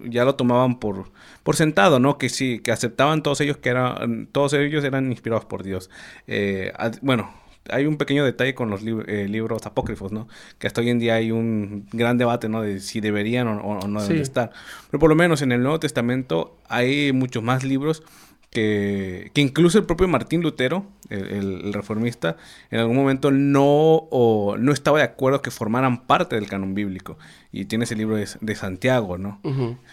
[0.00, 1.10] ya lo tomaban por,
[1.42, 2.18] por sentado, ¿no?
[2.18, 5.90] Que sí, que aceptaban todos ellos que eran, todos ellos eran inspirados por Dios.
[6.26, 7.32] Eh, bueno,
[7.68, 10.28] hay un pequeño detalle con los eh, libros apócrifos, ¿no?
[10.58, 12.62] Que hasta hoy en día hay un gran debate, ¿no?
[12.62, 14.50] De si deberían o, no deben estar.
[14.90, 18.02] Pero por lo menos en el Nuevo Testamento hay muchos más libros
[18.50, 22.36] que, incluso el propio Martín Lutero, el, reformista,
[22.70, 27.16] en algún momento no, o, no estaba de acuerdo que formaran parte del canon bíblico.
[27.52, 29.40] Y tiene ese libro de, Santiago, ¿no?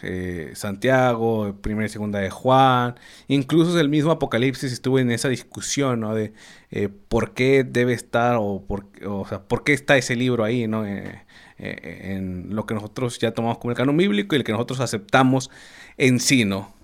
[0.03, 2.95] Eh, Santiago, primera y segunda de Juan,
[3.27, 6.15] incluso el mismo Apocalipsis estuvo en esa discusión, ¿no?
[6.15, 6.33] De
[6.71, 10.67] eh, por qué debe estar o por, o sea, por qué está ese libro ahí,
[10.67, 10.85] ¿no?
[10.85, 11.23] Eh,
[11.59, 15.49] en lo que nosotros ya tomamos como el canon bíblico y el que nosotros aceptamos
[15.97, 16.76] en sí, ¿no?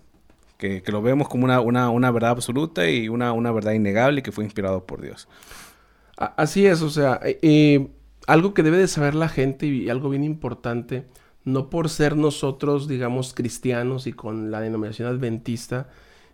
[0.84, 4.86] Que, lo vemos como una, verdad absoluta y una, una, verdad innegable que fue inspirado
[4.86, 5.28] por Dios.
[6.16, 7.88] Así es, o sea, eh, eh,
[8.28, 11.06] algo que debe de saber la gente y algo bien importante,
[11.44, 15.90] no por ser nosotros, digamos, cristianos y con la denominación adventista,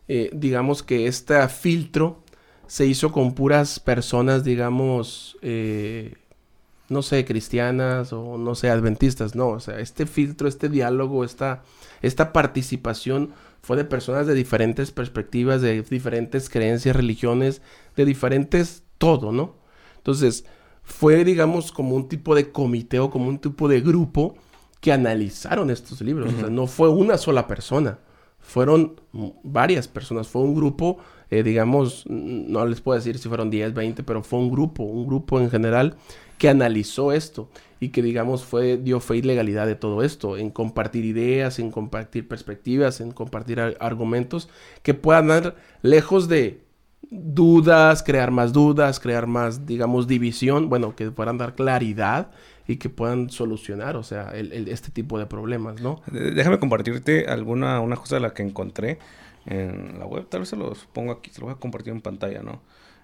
[0.08, 2.22] eh, digamos que este filtro
[2.68, 9.60] se hizo con puras personas, digamos, no sé, cristianas o no sé, adventistas, no, o
[9.60, 11.63] sea, este filtro, este diálogo, esta,
[12.02, 17.62] esta participación fue de personas de diferentes perspectivas, de diferentes creencias, religiones,
[17.95, 19.56] de diferentes todo, ¿no?
[19.98, 20.45] Entonces,
[20.84, 24.36] fue, digamos, como un tipo de comité o como un tipo de grupo
[24.82, 26.34] que analizaron estos libros.
[26.34, 28.00] O sea, no fue una sola persona,
[28.39, 29.00] fueron
[29.43, 30.98] varias personas, fue un grupo,
[31.30, 35.06] eh, digamos, no les puedo decir si fueron 10, 20, pero fue un grupo, un
[35.06, 35.95] grupo en general
[36.38, 40.50] que analizó esto y que digamos fue dio fe y legalidad de todo esto, en
[40.50, 44.50] compartir ideas, en compartir perspectivas, en compartir argumentos
[44.84, 46.62] que puedan dar lejos de
[47.10, 52.32] dudas, crear más dudas, crear más, digamos, división, bueno, que puedan dar claridad
[52.68, 56.02] y que puedan solucionar, o sea, este tipo de problemas, ¿no?
[56.12, 59.00] Déjame compartirte alguna una cosa de la que encontré
[59.46, 62.02] en la web, tal vez se los pongo aquí, se los voy a compartir en
[62.02, 62.62] pantalla, ¿no?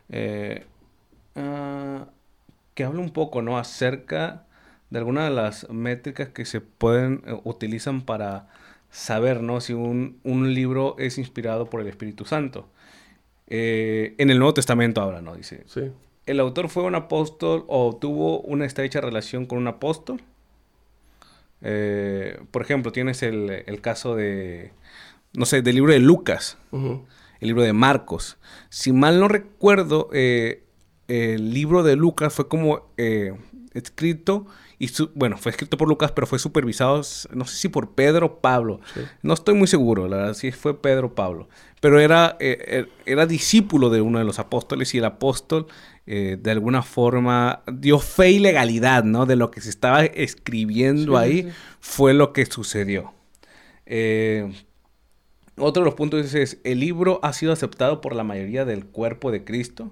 [0.10, 0.66] Eh,
[1.36, 2.06] ah,
[2.76, 3.58] que habla un poco, ¿no?
[3.58, 4.46] Acerca
[4.90, 8.48] de algunas de las métricas que se pueden, eh, utilizan para
[8.90, 9.62] saber, ¿no?
[9.62, 12.70] Si un, un libro es inspirado por el Espíritu Santo.
[13.48, 15.36] Eh, en el Nuevo Testamento habla, ¿no?
[15.36, 15.64] Dice.
[15.68, 15.92] Sí.
[16.26, 20.22] ¿El autor fue un apóstol o tuvo una estrecha relación con un apóstol?
[21.62, 24.72] Eh, por ejemplo, tienes el, el, caso de,
[25.34, 27.02] no sé, del libro de Lucas, uh -huh.
[27.40, 28.38] el libro de Marcos.
[28.70, 30.64] Si mal no recuerdo, eh,
[31.08, 33.34] el libro de Lucas fue como eh,
[33.74, 34.46] escrito,
[34.78, 38.26] y su, bueno, fue escrito por Lucas, pero fue supervisado, no sé si por Pedro
[38.26, 38.82] o Pablo.
[38.94, 39.02] Sí.
[39.22, 41.48] No estoy muy seguro, la verdad, si fue Pedro o Pablo.
[41.80, 45.68] Pero era, eh, era discípulo de uno de los apóstoles y el apóstol
[46.08, 49.26] eh, de alguna forma dio fe y legalidad, ¿no?
[49.26, 53.14] De lo que se estaba escribiendo sí, ahí fue lo que sucedió.
[53.88, 54.52] Eh,
[55.58, 59.32] otro de los puntos es, el libro ha sido aceptado por la mayoría del cuerpo
[59.32, 59.92] de Cristo.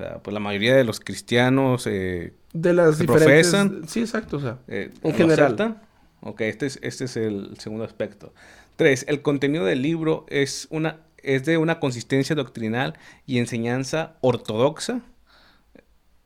[0.00, 3.50] Sea, pues la mayoría de los cristianos eh, de las se diferentes...
[3.50, 3.88] profesan.
[3.88, 5.46] Sí, exacto, o sea, eh, en ¿lo general.
[5.46, 5.82] aceptan?
[6.22, 8.32] Ok, este es, este es el segundo aspecto.
[8.76, 15.02] Tres, el contenido del libro es, una, es de una consistencia doctrinal y enseñanza ortodoxa.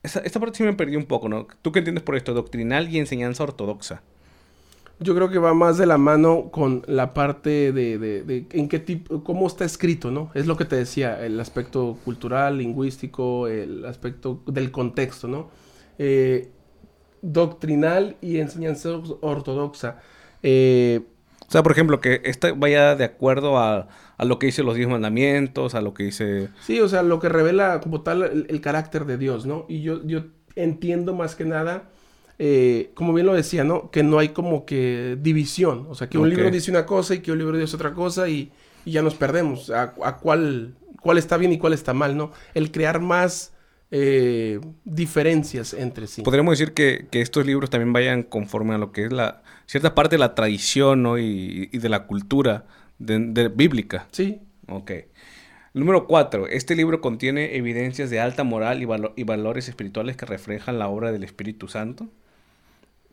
[0.03, 1.47] Esta, esta parte sí me perdí un poco, ¿no?
[1.63, 2.35] ¿Tú qué entiendes por esto?
[2.35, 4.03] Doctrinal y enseñanza ortodoxa.
[5.01, 8.69] Yo creo que va más de la mano con la parte de, de, de, en
[8.69, 10.31] qué tipo, cómo está escrito, ¿no?
[10.35, 15.51] Es lo que te decía, el aspecto cultural, lingüístico, el aspecto del contexto, ¿no?
[15.99, 16.51] Eh,
[17.23, 19.99] doctrinal y enseñanza ortodoxa.
[20.43, 21.01] Eh,
[21.47, 24.77] o sea, por ejemplo, que esta vaya de acuerdo a, a, lo que dice los
[24.77, 26.49] diez mandamientos, a lo que dice...
[26.61, 29.67] Sí, o sea, lo que revela como tal el, el carácter de Dios, ¿no?
[29.69, 30.25] Y yo, yo
[30.57, 31.91] entiendo más que nada
[32.39, 33.91] eh, como bien lo decía, ¿no?
[33.91, 35.87] Que no hay como que división.
[35.89, 36.37] O sea, que un okay.
[36.37, 38.51] libro dice una cosa y que un libro dice otra cosa y,
[38.85, 39.71] y ya nos perdemos.
[39.71, 42.33] A, a, cuál, cuál está bien y cuál está mal, ¿no?
[42.55, 43.53] El crear más
[43.91, 46.23] eh, diferencias entre sí.
[46.23, 49.95] Podríamos decir que, que, estos libros también vayan conforme a lo que es la cierta
[49.95, 51.19] parte de la tradición, ¿no?
[51.19, 52.67] Y, y de la cultura
[52.99, 54.09] de, de bíblica.
[54.11, 54.41] Sí.
[54.69, 54.93] Ok.
[55.75, 56.47] Número 4.
[56.49, 60.89] Este libro contiene evidencias de alta moral y, valo y valores espirituales que reflejan la
[60.89, 62.09] obra del Espíritu Santo.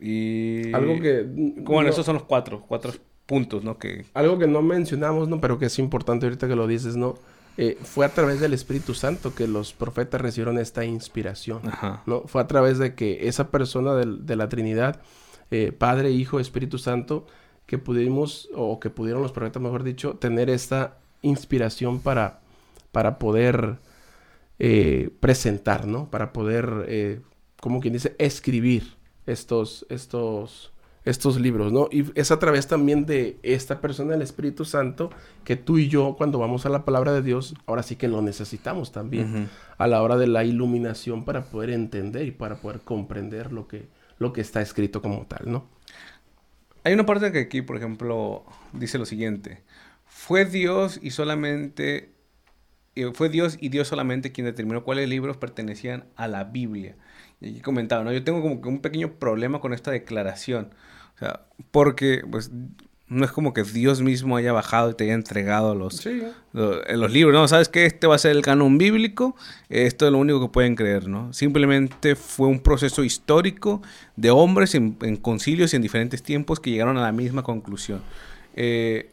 [0.02, 0.72] Y...
[0.74, 1.24] Algo que...
[1.24, 2.92] Bueno, no, esos son los cuatro, cuatro
[3.24, 3.78] puntos, ¿no?
[3.78, 4.04] Que...
[4.14, 5.40] Algo que no mencionamos, ¿no?
[5.40, 7.14] Pero que es importante ahorita que lo dices, ¿no?
[7.56, 12.02] Eh, fue a través del Espíritu Santo que los profetas recibieron esta inspiración, Ajá.
[12.06, 12.22] ¿no?
[12.22, 15.02] Fue a través de que esa persona de, de la Trinidad,
[15.50, 17.26] eh, Padre, Hijo, Espíritu Santo,
[17.66, 22.40] que pudimos, o que pudieron los profetas, mejor dicho, tener esta inspiración para,
[22.90, 23.78] para poder
[24.58, 26.10] eh, presentar, ¿no?
[26.10, 27.22] Para poder,
[27.60, 30.72] como quien dice, escribir estos, estos,
[31.04, 31.88] estos libros, ¿no?
[31.90, 35.10] Y es a través también de esta persona, el Espíritu Santo,
[35.44, 38.22] que tú y yo, cuando vamos a la palabra de Dios, ahora sí que lo
[38.22, 39.48] necesitamos también, uh -huh.
[39.78, 43.88] a la hora de la iluminación para poder entender y para poder comprender lo que,
[44.18, 45.66] lo que está escrito como tal, ¿no?
[46.84, 49.62] Hay una parte que aquí, por ejemplo, dice lo siguiente.
[50.06, 52.10] Fue Dios y solamente...
[53.14, 56.94] Fue Dios y Dios solamente quien determinó cuáles libros pertenecían a la Biblia.
[57.42, 58.12] Y comentaba, ¿no?
[58.12, 60.70] Yo tengo como que un pequeño problema con esta declaración.
[61.16, 61.40] O sea,
[61.72, 62.50] porque, pues,
[63.08, 66.22] no es como que Dios mismo haya bajado y te haya entregado los, sí.
[66.52, 67.46] los, los, libros, ¿no?
[67.46, 69.36] ¿Sabes que Este va a ser el canon bíblico,
[69.68, 71.32] esto es lo único que pueden creer, ¿no?
[71.32, 73.82] Simplemente fue un proceso histórico
[74.16, 78.00] de hombres en, en concilios y en diferentes tiempos que llegaron a la misma conclusión.
[78.54, 79.10] Eh,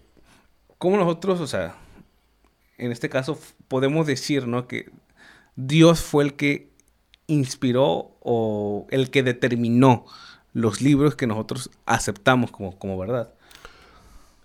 [0.78, 1.76] ¿Cómo nosotros, o sea,
[2.78, 3.38] en este caso
[3.68, 4.66] podemos decir, ¿no?
[4.66, 4.90] Que
[5.58, 6.69] Dios fue el que
[7.30, 10.06] inspiró o el que determinó
[10.54, 13.34] los libros que nosotros aceptamos como, como verdad.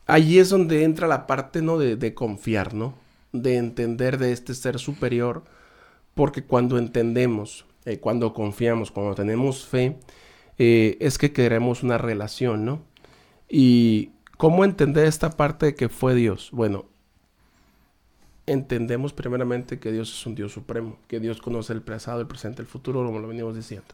[0.06, 1.78] Allí es donde entra la parte, ¿no?
[1.78, 2.94] De, de, confiar, ¿no?
[3.32, 5.44] De entender de este ser superior,
[6.14, 9.98] porque cuando entendemos, eh, cuando confiamos, cuando tenemos fe,
[10.58, 12.82] eh, es que queremos una relación, ¿no?
[13.48, 16.50] Y cómo entender esta parte de que fue Dios.
[16.52, 16.86] Bueno,
[18.46, 22.62] entendemos primeramente que Dios es un Dios supremo, que Dios conoce el pasado, el presente,
[22.62, 23.88] el futuro, como lo venimos diciendo.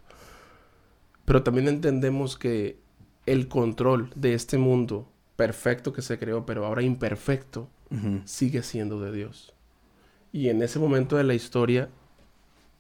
[1.25, 2.79] Pero también entendemos que
[3.27, 8.23] el control de este mundo perfecto que se creó, pero ahora imperfecto, uh -huh.
[8.25, 9.55] sigue siendo de Dios.
[10.33, 11.89] Y en ese momento de la historia,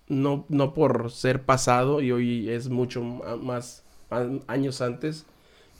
[0.08, 3.84] no, no por ser pasado y hoy es mucho más
[4.46, 5.24] años antes,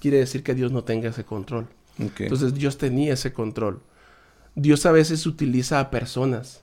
[0.00, 1.66] quiere decir que Dios no tenga ese control.
[1.96, 2.26] Okay.
[2.26, 3.81] Entonces Dios tenía ese control.
[4.61, 6.62] Dios a veces utiliza a personas,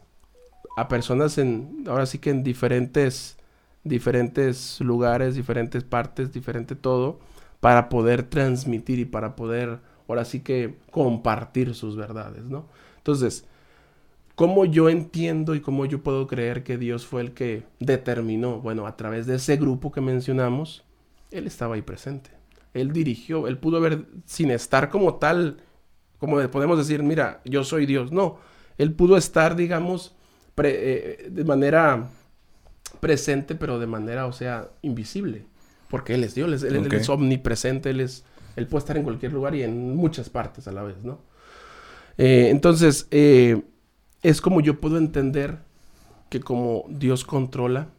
[0.76, 3.38] a personas en, ahora sí que en diferentes,
[3.84, 7.20] diferentes lugares, diferentes partes, diferente todo,
[7.60, 12.68] para poder transmitir y para poder, ahora sí que compartir sus verdades, ¿no?
[12.98, 13.46] Entonces,
[14.36, 18.86] ¿cómo yo entiendo y cómo yo puedo creer que Dios fue el que determinó, bueno,
[18.86, 20.86] a través de ese grupo que mencionamos,
[21.32, 22.30] Él estaba ahí presente.
[22.76, 25.58] Él dirigió, él pudo haber, sin estar como tal,
[26.20, 28.12] como podemos decir, mira, yo soy Dios.
[28.12, 28.38] No,
[28.78, 30.16] él pudo estar, digamos,
[30.64, 32.10] eh, de manera
[33.00, 35.46] presente, pero de manera, o sea, invisible.
[35.90, 38.26] Porque Él es Dios, él, es omnipresente, Él es,
[38.56, 41.20] Él puede estar en cualquier lugar y en muchas partes a la vez, ¿no?
[42.18, 43.62] Eh, entonces, eh,
[44.24, 45.60] es como yo puedo entender
[46.30, 47.90] que como Dios controla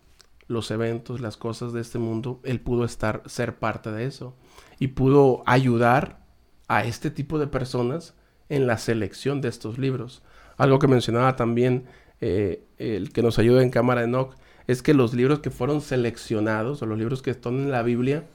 [0.49, 4.35] los eventos, las cosas de este mundo, Él pudo estar, ser parte de eso
[4.79, 6.27] y pudo ayudar
[6.69, 8.15] a este tipo de personas
[8.49, 10.23] en la selección de estos libros.
[10.57, 11.87] Algo que mencionaba también
[12.21, 14.35] eh, el que nos ayuda en Cámara de Enoch
[14.67, 18.27] es que los libros que fueron seleccionados o los libros que están en la Biblia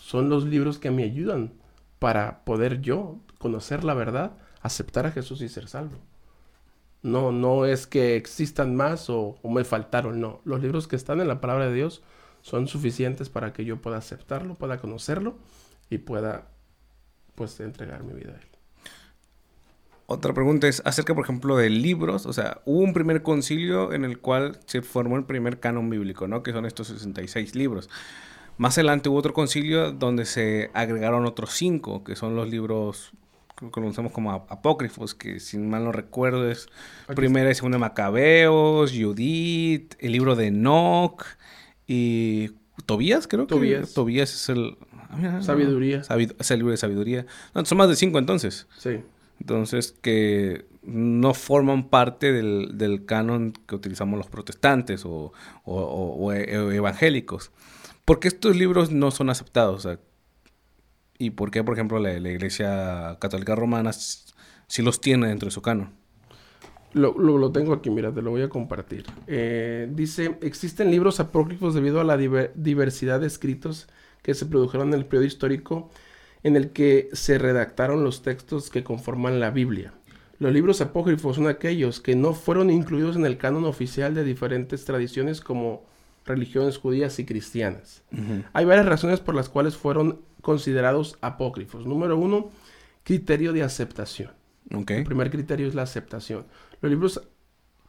[0.00, 1.52] son los libros que me ayudan
[1.98, 5.98] para poder yo conocer la verdad, aceptar a Jesús y ser salvo.
[7.02, 10.40] No, no es que existan más o, me faltaron, no.
[10.44, 12.02] Los libros que están en la palabra de Dios
[12.40, 15.36] son suficientes para que yo pueda aceptarlo, pueda conocerlo
[15.90, 16.51] y pueda
[17.42, 18.48] pues entregar mi vida a él.
[20.06, 22.26] Otra pregunta es acerca, por ejemplo, de libros.
[22.26, 26.28] O sea, hubo un primer concilio en el cual se formó el primer canon bíblico,
[26.28, 26.42] ¿no?
[26.42, 27.88] Que son estos 66 libros.
[28.58, 33.10] Más adelante hubo otro concilio donde se agregaron otros cinco, que son los libros
[33.58, 36.68] que conocemos como apócrifos, que si mal no recuerdo es
[37.16, 41.24] primera y segunda Macabeos, Judith, el libro de Enoch
[41.86, 42.50] y
[42.86, 44.76] Tobías, creo que Tobías, Tobías es el...
[45.40, 46.02] Sabiduría.
[46.38, 47.26] es el libro de sabiduría.
[47.54, 48.66] No, son más de cinco entonces.
[48.78, 49.00] Sí.
[49.40, 55.32] Entonces, que no forman parte del, canon que utilizamos los protestantes o,
[56.32, 57.50] e, evangélicos.
[58.04, 59.88] ¿Por qué estos libros no son aceptados?
[61.18, 65.62] ¿Y por qué, por ejemplo, la, Iglesia Católica Romana sí los tiene dentro de su
[65.62, 65.90] canon?
[66.94, 69.06] Lo, tengo aquí, mira, te lo voy a compartir.
[69.26, 73.88] Eh, dice, existen libros apócrifos debido a la diversidad de escritos
[74.22, 75.90] que se produjeron en el periodo histórico
[76.42, 79.94] en el que se redactaron los textos que conforman la Biblia.
[80.38, 84.84] Los libros apócrifos son aquellos que no fueron incluidos en el canon oficial de diferentes
[84.84, 85.84] tradiciones como
[86.24, 88.02] religiones judías y cristianas.
[88.52, 91.86] Hay varias razones por las cuales fueron considerados apócrifos.
[91.86, 92.50] Número uno,
[93.04, 94.32] criterio de aceptación.
[94.70, 96.46] El primer criterio es la aceptación.
[96.80, 97.22] Los libros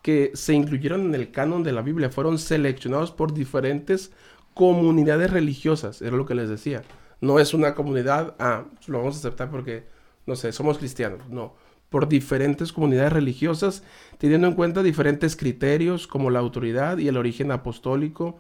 [0.04, 4.12] que se incluyeron en el canon de la Biblia fueron seleccionados por diferentes
[4.54, 6.84] comunidades religiosas, era lo que les decía.
[7.22, 9.86] No es una comunidad, ah, lo vamos a aceptar porque,
[10.26, 11.28] no sé, somos cristianos.
[11.30, 11.56] No,
[11.90, 13.84] por diferentes comunidades religiosas,
[14.18, 18.38] teniendo en cuenta diferentes criterios como la autoridad y el origen apostólico,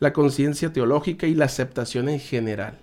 [0.00, 2.80] la conciencia teológica y la aceptación en general.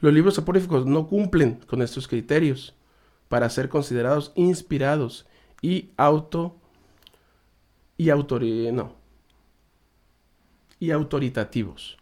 [0.00, 2.76] Los libros apócrifos no cumplen con estos criterios
[3.28, 5.26] para ser considerados inspirados
[5.60, 6.60] y auto
[7.98, 8.10] y
[8.72, 8.94] no,
[10.78, 11.96] y autoritativos.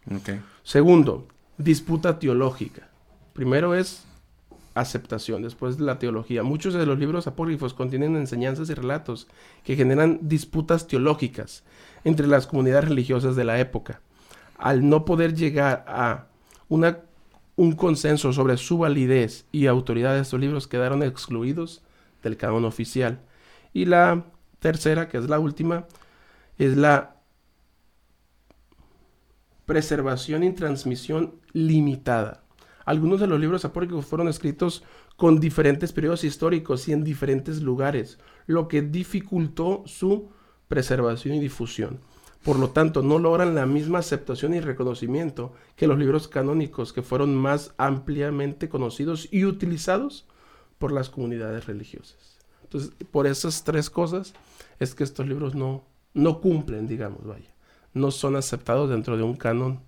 [0.63, 2.89] Segundo, disputa teológica.
[3.33, 4.05] Primero es
[4.75, 6.43] aceptación, después la teología.
[6.43, 9.29] Muchos de los libros apócrifos contienen enseñanzas y relatos
[9.63, 11.63] que generan disputas teológicas
[12.03, 14.01] entre las comunidades religiosas de la época.
[14.59, 16.27] Al no poder llegar a
[16.69, 16.99] una,
[17.57, 21.83] un consenso sobre su validez y autoridad de estos libros, quedaron excluidos
[22.23, 23.21] del canon oficial.
[23.73, 24.25] Y la
[24.59, 25.87] tercera, que es la última,
[26.59, 27.14] es la
[29.67, 32.45] preservación y transmisión limitada.
[32.85, 34.85] Algunos de los libros apócrifos fueron escritos
[35.17, 40.29] con diferentes periodos históricos y en diferentes lugares, lo que dificultó su
[40.69, 42.01] preservación y difusión.
[42.43, 47.01] Por lo tanto, no logran la misma aceptación y reconocimiento que los libros canónicos, que
[47.01, 50.27] fueron más ampliamente conocidos y utilizados
[50.79, 52.39] por las comunidades religiosas.
[52.65, 54.35] Entonces, por esas tres cosas
[54.79, 57.54] es que estos libros no, no cumplen, digamos, vaya
[57.95, 59.81] no son aceptados dentro de un canon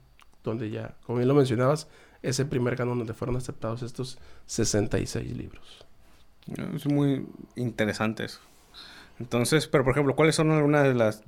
[0.43, 1.89] donde ya, como bien lo mencionabas,
[2.23, 5.85] es el primer canon donde fueron aceptados estos 66 libros.
[6.75, 7.27] Es muy
[7.57, 8.41] interesante eso.
[9.19, 11.23] Entonces, pero por ejemplo, ¿cuáles son algunas de las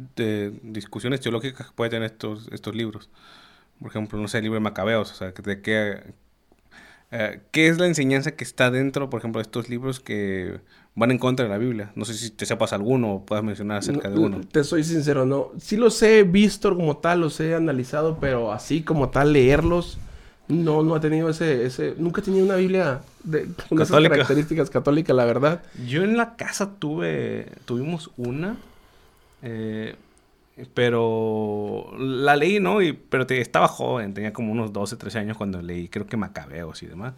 [0.63, 3.11] discusiones teológicas que pueden tener estos, estos libros?
[3.81, 6.15] Por ejemplo, no sé, el libro de Macabeos, o sea, de qué,
[7.11, 10.61] eh, ¿qué es la enseñanza que está dentro, por ejemplo, de estos libros que
[10.99, 11.93] van en contra de la Biblia.
[11.95, 14.41] No sé si te sepas alguno o puedas mencionar acerca de uno.
[14.51, 15.53] Te soy sincero, no.
[15.59, 19.99] Sí los he visto como tal, los he analizado, pero así como tal leerlos,
[20.49, 24.71] no, no ha tenido ese, ese, nunca he tenido una Biblia de, con esas características
[24.71, 25.63] católicas, la verdad.
[25.87, 28.57] Yo en la casa tuve, tuvimos una,
[29.43, 29.95] eh,
[30.75, 32.83] pero la leí, ¿no?
[32.83, 36.17] Y, pero te, estaba joven, tenía como unos 12, 13 años cuando leí, creo que
[36.17, 37.15] Macabeos y demás.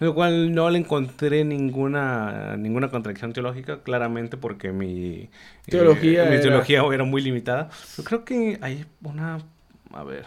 [0.00, 5.30] Lo cual no le encontré ninguna, ninguna contradicción teológica, claramente porque mi
[5.66, 7.70] teología, mi teología era muy limitada.
[7.96, 9.38] Pero creo que hay una...
[9.92, 10.26] A ver.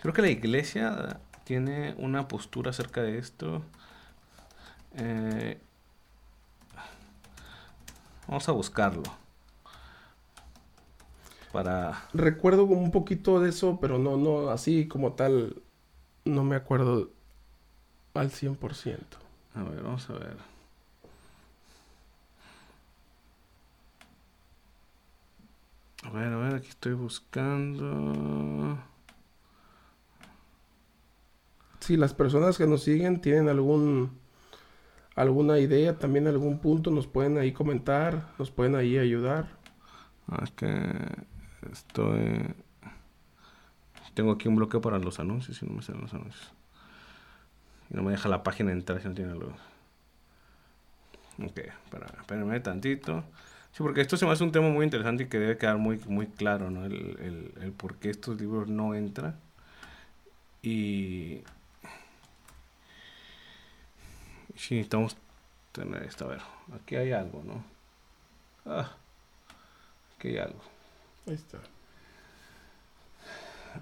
[0.00, 3.62] Creo que la iglesia tiene una postura acerca de esto.
[4.96, 5.58] Eh,
[8.26, 9.02] vamos a buscarlo.
[11.52, 12.08] Para...
[12.14, 15.56] Recuerdo un poquito de eso, pero no, no, así como tal,
[16.24, 17.10] no me acuerdo
[18.14, 18.98] al 100%.
[19.54, 20.36] A ver, vamos a ver.
[26.02, 28.78] A ver, a ver, aquí estoy buscando.
[31.80, 34.18] Si las personas que nos siguen tienen algún
[35.14, 39.48] alguna idea, también algún punto, nos pueden ahí comentar, nos pueden ahí ayudar.
[40.28, 40.68] Ah, es que
[41.70, 42.54] estoy...
[44.14, 46.52] Tengo aquí un bloqueo para los anuncios y no me salen los anuncios.
[47.90, 49.52] Y no me deja la página entrar si no tiene luz.
[51.42, 53.24] Ok, espera, espérenme tantito.
[53.72, 55.98] Sí, porque esto se me hace un tema muy interesante y que debe quedar muy,
[56.06, 56.84] muy claro, ¿no?
[56.84, 59.38] El, el, el por qué estos libros no entran.
[60.62, 61.42] Y...
[64.56, 65.16] Sí, necesitamos
[65.72, 66.26] tener esto.
[66.26, 66.40] A ver,
[66.74, 67.64] aquí hay algo, ¿no?
[68.66, 68.92] Ah,
[70.16, 70.60] aquí hay algo.
[71.26, 71.58] Ahí está.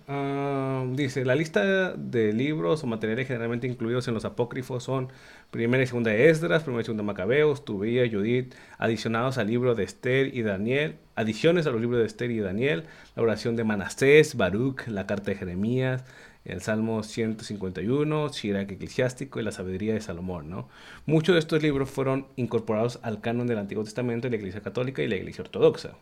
[0.06, 5.08] Ah, dice, la lista de libros o materiales generalmente incluidos en los apócrifos son
[5.50, 9.74] primera y segunda de Esdras, primera y segunda de Macabeos, Tubía, Judith, adicionados al libro
[9.74, 12.84] de Esther y Daniel, adiciones a los libros de Esther y Daniel,
[13.16, 16.04] la oración de Manastés, Baruch, la carta de Jeremías,
[16.44, 20.68] el Salmo 151, Shirak eclesiástico y la sabiduría de Salomón, ¿no?
[21.06, 25.02] Muchos de estos libros fueron incorporados al canon del Antiguo Testamento de la Iglesia Católica
[25.02, 25.96] y la Iglesia Ortodoxa.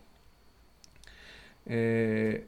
[1.66, 2.46] Eh,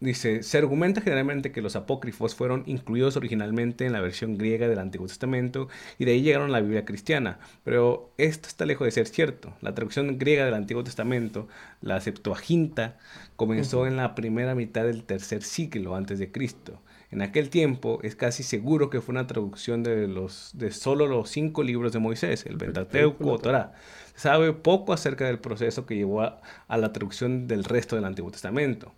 [0.00, 4.78] Dice, se argumenta generalmente que los apócrifos fueron incluidos originalmente en la versión griega del
[4.78, 5.66] Antiguo Testamento
[5.98, 9.54] y de ahí llegaron a la Biblia cristiana, pero esto está lejos de ser cierto.
[9.60, 11.48] La traducción griega del Antiguo Testamento,
[11.80, 12.96] la Septuaginta,
[13.34, 16.80] comenzó en la primera mitad del tercer siglo antes de Cristo.
[17.10, 21.28] En aquel tiempo es casi seguro que fue una traducción de, los, de solo los
[21.30, 23.72] cinco libros de Moisés, el Pentateuco o Torah.
[24.14, 28.04] Se sabe poco acerca del proceso que llevó a, a la traducción del resto del
[28.04, 28.94] Antiguo Testamento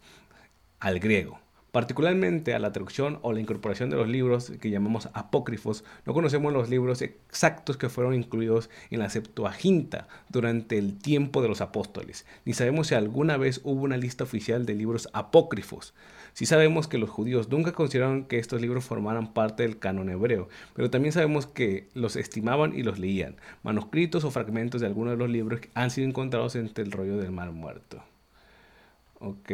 [0.80, 1.38] al griego.
[1.72, 6.52] Particularmente a la traducción o la incorporación de los libros que llamamos apócrifos, no conocemos
[6.52, 12.26] los libros exactos que fueron incluidos en la Septuaginta durante el tiempo de los apóstoles,
[12.44, 15.94] ni sabemos si alguna vez hubo una lista oficial de libros apócrifos.
[16.32, 20.48] Sí sabemos que los judíos nunca consideraron que estos libros formaran parte del canon hebreo,
[20.74, 23.36] pero también sabemos que los estimaban y los leían.
[23.62, 27.30] Manuscritos o fragmentos de algunos de los libros han sido encontrados entre el rollo del
[27.30, 28.02] mar muerto.
[29.20, 29.52] Ok.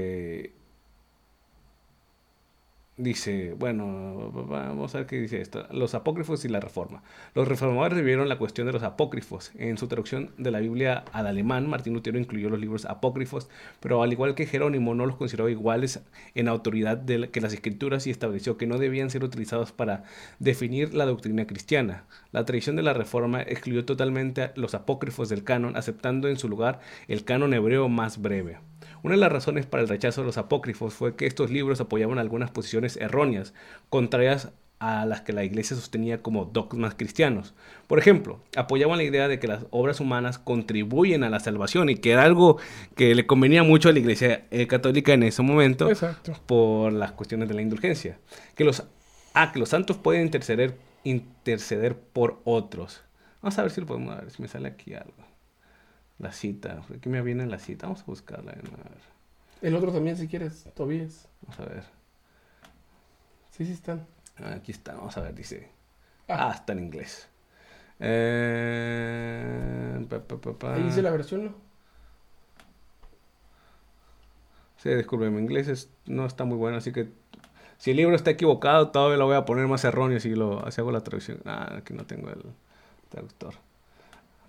[2.99, 5.66] Dice, bueno, vamos a ver qué dice esto.
[5.70, 7.03] Los apócrifos y la reforma.
[7.34, 9.53] Los reformadores vivieron la cuestión de los apócrifos.
[9.59, 14.03] En su traducción de la Biblia al alemán, Martín Lutero incluyó los libros apócrifos, pero
[14.03, 16.01] al igual que Jerónimo, no los consideró iguales
[16.34, 20.05] en autoridad de que las escrituras y estableció que no debían ser utilizados para
[20.38, 22.07] definir la doctrina cristiana.
[22.32, 26.80] La tradición de la reforma excluyó totalmente los apócrifos del canon, aceptando en su lugar
[27.09, 28.57] el canon hebreo más breve.
[29.07, 32.18] Una de las razones para el rechazo de los apócrifos fue que estos libros apoyaban
[32.18, 33.54] algunas posiciones erróneas,
[33.88, 34.48] contrarias
[34.80, 37.54] a las que la iglesia sostenía como dogmas cristianos.
[37.86, 41.94] Por ejemplo, apoyaban la idea de que las obras humanas contribuyen a la salvación y
[41.94, 42.59] que era algo
[42.96, 45.88] que le convenía mucho a la iglesia eh, católica en ese momento
[46.46, 48.18] por las cuestiones de la indulgencia.
[48.57, 48.82] Que los,
[49.34, 53.02] ah, que los santos pueden interceder, interceder por otros.
[53.40, 55.36] Vamos a ver si lo podemos ver, si me sale aquí algo.
[56.18, 56.82] La cita.
[56.94, 57.86] Aquí me viene la cita.
[57.86, 58.54] Vamos a buscarla.
[59.62, 61.28] El otro también, si quieres, Tobías.
[61.42, 61.84] Vamos a ver.
[63.50, 64.06] Sí, sí están.
[64.36, 64.94] Aquí está.
[64.94, 65.70] Vamos a ver, dice.
[66.28, 67.28] Ah, ah está en inglés.
[67.98, 69.06] Eh...
[70.62, 71.54] Ahí dice la versión, ¿no?
[74.78, 77.08] Sí, disculpe, mi inglés es, no está muy bueno, así que
[77.78, 80.80] si el libro está equivocado, todavía lo voy a poner más erróneo si, lo, si
[80.80, 81.40] hago la traducción.
[81.44, 82.42] Ah, aquí no tengo el
[83.08, 83.54] traductor.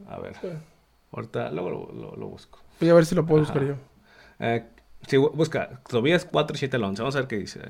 [0.08, 0.36] A ver.
[1.12, 2.60] Ahorita, luego lo, busco.
[2.80, 3.76] Voy a ver si lo puedo buscar yo.
[4.40, 4.66] Eh,
[5.08, 7.02] si busca Tobías 4, 7 al 11.
[7.02, 7.62] Vamos a ver qué dice.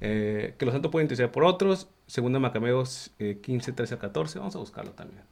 [0.00, 1.88] Eh, que los santos pueden interceder por otros.
[2.06, 4.38] Segunda Macabeos 15, 13 al 14.
[4.38, 5.22] Vamos a buscarlo también.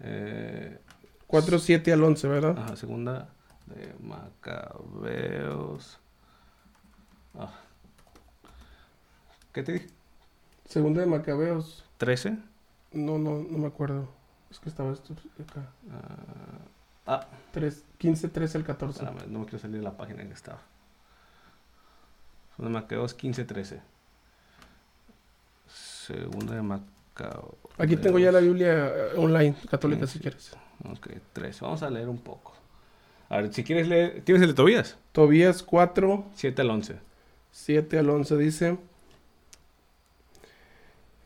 [0.00, 0.78] Eh,
[1.26, 2.58] 4, 7 al 11, ¿verdad?
[2.58, 3.28] Ajá, segunda
[3.66, 5.98] de Macabeos.
[7.38, 7.52] Ah.
[9.52, 9.86] ¿Qué te dije?
[10.64, 11.84] Segunda de Macabeos.
[11.98, 12.40] ¿13?
[12.92, 14.08] No, no, no me acuerdo.
[14.50, 15.68] Es que estaba esto acá.
[17.06, 17.26] ah.
[17.52, 19.04] 3, 15, 13 al 14.
[19.28, 20.60] no me quiero salir de la página en que estaba.
[22.56, 23.80] Segunda de Macabeos 15, 13.
[25.66, 27.54] Segunda de Macabeos.
[27.78, 30.56] Aquí tengo ya la Biblia eh, online, católica, si quieres.
[30.84, 31.64] Ok, 13.
[31.64, 32.54] Vamos a leer un poco.
[33.28, 34.22] A ver, si quieres leer.
[34.24, 34.98] ¿Tienes el de Tobías?
[35.12, 36.24] Tobías 4.
[36.34, 36.98] 7 al 11.
[37.52, 38.78] 7 al 11 dice.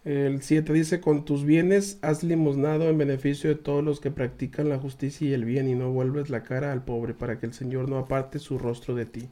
[0.04, 4.68] El 7 dice, con tus bienes has limosnado en beneficio de todos los que practican
[4.68, 7.54] la justicia y el bien y no vuelves la cara al pobre para que el
[7.54, 9.30] Señor no aparte su rostro de ti.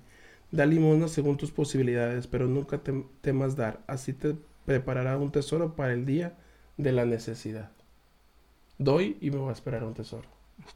[0.50, 3.80] Da limosna según tus posibilidades, pero nunca te temas dar.
[3.86, 6.38] Así te preparará un tesoro para el día
[6.78, 7.70] de la necesidad.
[8.78, 10.28] Doy y me voy a esperar un tesoro.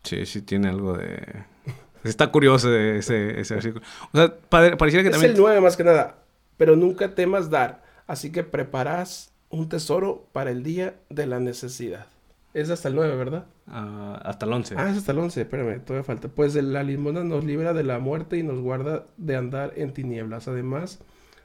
[0.03, 1.22] Sí, sí tiene algo de...
[2.05, 3.84] Está curioso ese, ese versículo.
[4.12, 5.32] O sea, pareciera que también...
[5.32, 6.22] Es el 9 más que nada.
[6.59, 7.82] Pero nunca temas dar.
[8.07, 12.07] Así que preparas un tesoro para el día de la necesidad.
[12.55, 13.47] Es hasta el 9, ¿verdad?
[13.67, 14.77] Ah, hasta el 11.
[14.79, 16.29] Ah, es hasta el 11, espérame, todavía falta.
[16.29, 20.49] Pues la limosna nos libra de la muerte y nos guarda de andar en tinieblas.
[20.49, 21.01] Además,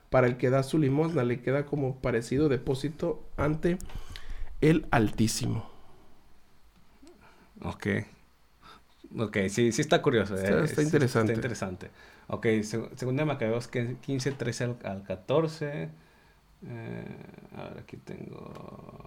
[0.10, 3.78] para el que da su limosna le queda como parecido depósito ante
[4.62, 5.70] el Altísimo.
[7.64, 7.88] Ok.
[9.18, 10.36] Ok, sí, sí está curioso.
[10.36, 11.34] Está, interesante.
[11.34, 11.92] Está interesante.
[12.28, 12.48] Ok,
[12.96, 15.90] segunda Macabeos 15, 13 al, al 14.
[16.68, 17.06] Eh,
[17.58, 19.02] ahora aquí tengo...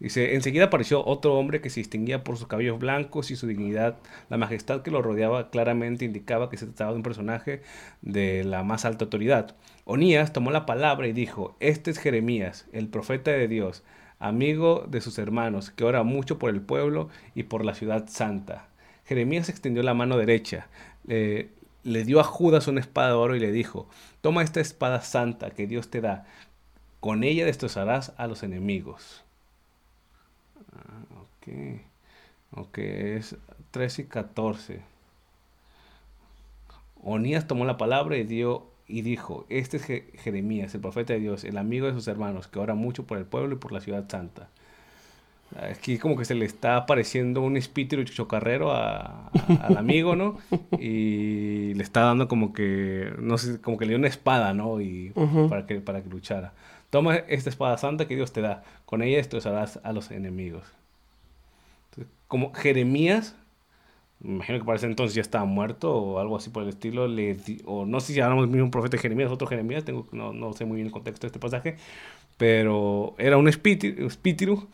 [0.00, 3.96] Dice, enseguida apareció otro hombre que se distinguía por sus cabellos blancos y su dignidad.
[4.28, 7.62] La majestad que lo rodeaba claramente indicaba que se trataba de un personaje
[8.02, 9.54] de la más alta autoridad.
[9.84, 13.82] Onías tomó la palabra y dijo, este es Jeremías, el profeta de Dios,
[14.18, 18.66] amigo de sus hermanos, que ora mucho por el pueblo y por la ciudad santa.
[19.06, 20.66] Jeremías extendió la mano derecha,
[21.84, 23.86] le dio a Judas una espada de oro y le dijo,
[24.20, 26.26] toma esta espada santa que Dios te da,
[27.00, 29.22] con ella destrozarás a los enemigos.
[30.72, 31.80] Ah, ok,
[32.52, 33.36] ok, es
[33.70, 34.80] 13 y 14.
[37.02, 39.84] Onías tomó la palabra y dio y dijo, este es
[40.22, 43.26] Jeremías, el profeta de Dios, el amigo de sus hermanos, que ora mucho por el
[43.26, 44.48] pueblo y por la ciudad santa.
[45.56, 49.30] Aquí como que se le está apareciendo un espíritu chocarrero a,
[49.60, 50.38] al amigo, ¿no?
[50.78, 54.80] Y le está dando como que, no sé, como que le dio una espada, ¿no?
[54.80, 55.12] Y
[55.48, 56.52] para, que, para que luchara.
[56.90, 60.64] Toma esta espada santa que Dios te da, con ella destrozarás a los enemigos.
[62.26, 63.36] como Jeremías,
[64.20, 67.06] me imagino que para ese entonces ya estaba muerto o algo así por el estilo,
[67.06, 70.52] le, o no sé si hablamos de un profeta Jeremías, otro Jeremías, tengo, no, no
[70.52, 71.76] sé muy bien el contexto de este pasaje,
[72.36, 74.68] pero era un espíritu, espíritu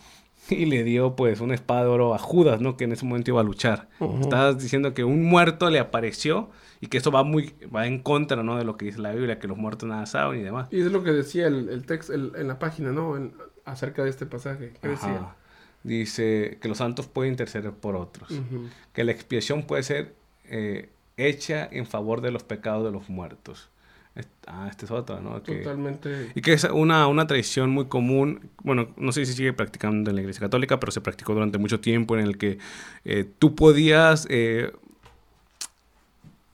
[0.55, 2.76] y le dio pues una espada de oro a Judas, ¿no?
[2.76, 3.88] Que en ese momento iba a luchar.
[4.20, 8.42] Estabas diciendo que un muerto le apareció y que eso va muy va en contra,
[8.42, 8.57] ¿no?
[8.57, 10.68] De lo que dice la Biblia, que los muertos nada saben y demás.
[10.70, 13.16] Y es lo que decía el, el texto en la página, ¿no?
[13.64, 14.72] acerca de este pasaje.
[14.80, 15.34] ¿Qué decía?
[15.82, 18.28] Dice que los santos pueden interceder por otros.
[18.92, 23.70] Que la expiación puede ser eh, hecha en favor de los pecados de los muertos.
[24.46, 25.40] Ah, este es otro, ¿no?
[25.40, 26.32] Totalmente.
[26.34, 30.16] Y que es una, una tradición muy común, bueno, no sé si sigue practicando en
[30.16, 32.58] la Iglesia Católica, pero se practicó durante mucho tiempo en el que
[33.04, 34.72] eh, tú podías eh,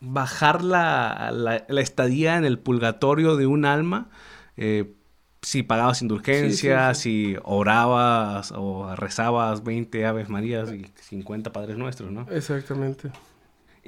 [0.01, 4.09] bajar la, la, estadía en el purgatorio de un alma
[4.59, 4.93] eh,
[5.43, 12.27] si pagabas indulgencias, si orabas o rezabas 20 Aves Marías y 50 Padres Nuestros, ¿no?
[12.31, 13.11] Exactamente.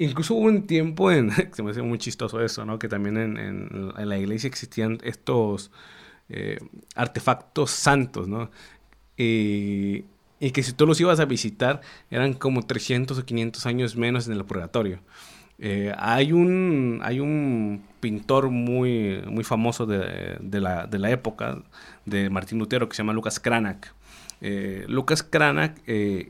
[0.01, 2.79] Incluso hubo un tiempo en, se me hace muy chistoso eso, ¿no?
[2.79, 5.71] Que también en, la iglesia existían estos
[6.29, 6.57] eh,
[6.95, 8.49] artefactos santos, ¿no?
[9.17, 10.05] Y,
[10.39, 14.27] y, que si tú los ibas a visitar eran como 300 o 500 años menos
[14.27, 14.99] en el purgatorio.
[15.61, 21.61] Eh, hay, un, hay un pintor muy, muy famoso de, de, la, de, la, época
[22.05, 23.87] de Martín Lutero que se llama Lucas Cranach.
[24.39, 25.75] Eh, Lucas Cranach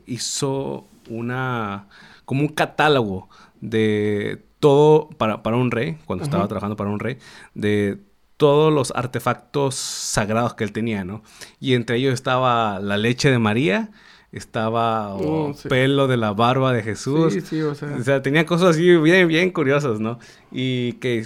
[0.06, 1.86] hizo una
[2.30, 3.28] como un catálogo
[3.60, 7.18] de todo para, para un rey, cuando estaba trabajando para un rey,
[7.54, 7.98] de
[8.36, 11.22] todos los artefactos sagrados que él tenía, ¿no?
[11.60, 13.90] Y entre ellos estaba la leche de María,
[14.32, 17.32] estaba oh, pelo de la barba de Jesús.
[17.32, 17.96] Sí, sí, o sea.
[17.96, 20.18] O sea, tenía cosas así bien, bien curiosas, ¿no?
[20.52, 21.24] Y que,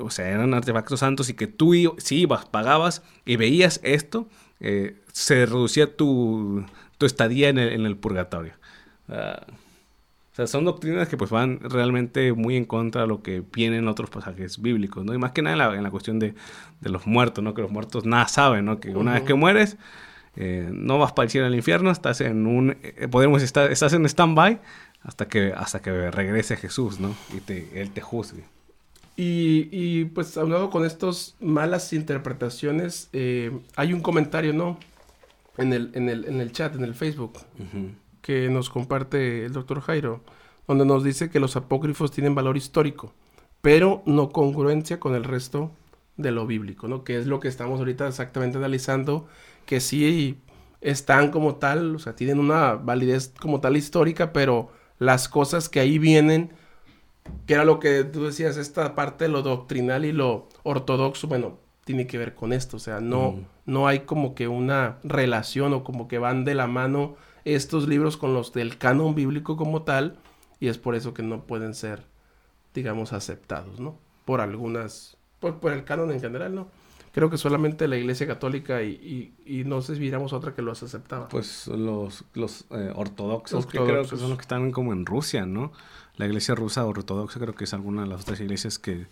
[0.00, 4.28] o sea, eran artefactos santos y que tú si ibas, pagabas y veías esto,
[4.60, 6.64] eh, se reducía tu,
[6.98, 8.54] tu estadía en el, en el purgatorio.
[9.08, 9.52] Uh,
[10.36, 13.78] o sea, son doctrinas que pues van realmente muy en contra de lo que viene
[13.78, 15.14] en otros pasajes bíblicos, ¿no?
[15.14, 16.34] Y más que nada en la, en la cuestión de,
[16.82, 17.54] de, los muertos, ¿no?
[17.54, 18.78] Que los muertos nada saben, ¿no?
[18.78, 19.78] Que una vez que mueres,
[20.36, 22.76] eh, no vas para el cielo al infierno, estás en un...
[22.82, 24.60] Eh, podemos estar, estás en stand-by
[25.02, 27.16] hasta que, hasta que regrese Jesús, ¿no?
[27.34, 28.44] Y te, Él te juzgue.
[29.16, 34.78] Y, y pues hablando con estas malas interpretaciones, eh, hay un comentario, ¿no?
[35.56, 37.38] En el, en el, en el chat, en el Facebook
[38.26, 40.20] que nos comparte el doctor Jairo,
[40.66, 43.12] donde nos dice que los apócrifos tienen valor histórico,
[43.62, 45.70] pero no congruencia con el resto
[46.16, 47.04] de lo bíblico, ¿no?
[47.04, 49.28] Que es lo que estamos ahorita exactamente analizando,
[49.64, 50.40] que sí
[50.80, 55.78] están como tal, o sea, tienen una validez como tal histórica, pero las cosas que
[55.78, 56.50] ahí vienen,
[57.46, 62.06] que era lo que tú decías, esta parte lo doctrinal y lo ortodoxo, bueno, tiene
[62.08, 62.76] que ver con esto.
[62.76, 63.44] O sea, no, Mm.
[63.66, 67.14] no hay como que una relación o como que van de la mano
[67.44, 70.18] estos libros con los del canon bíblico como tal,
[70.58, 72.02] y es por eso que no pueden ser,
[72.74, 73.96] digamos, aceptados, ¿no?
[74.24, 76.66] Por algunas, por, por el canon en general, ¿no?
[77.12, 80.60] Creo que solamente la Iglesia Católica y, y, y no sé si viéramos otra que
[80.60, 81.28] los aceptaba.
[81.28, 85.46] Pues los, los eh, ortodoxos, que creo que son los que están como en Rusia,
[85.46, 85.72] ¿no?
[86.16, 89.06] La iglesia rusa ortodoxa creo que es alguna de las otras iglesias que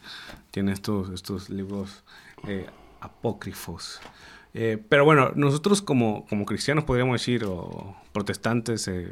[0.51, 2.03] tiene estos, estos libros
[2.47, 2.66] eh,
[3.01, 4.01] apócrifos.
[4.57, 9.11] Eh, pero bueno, nosotros como, como cristianos podríamos decir, o protestantes, eh.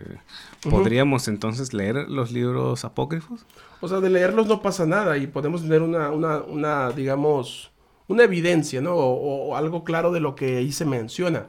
[0.70, 3.44] ¿podríamos entonces leer los libros apócrifos?
[3.80, 7.72] O sea, de leerlos no pasa nada y podemos tener una, una, una digamos,
[8.06, 8.94] una evidencia, ¿no?
[8.94, 11.48] O, o algo claro de lo que ahí se menciona.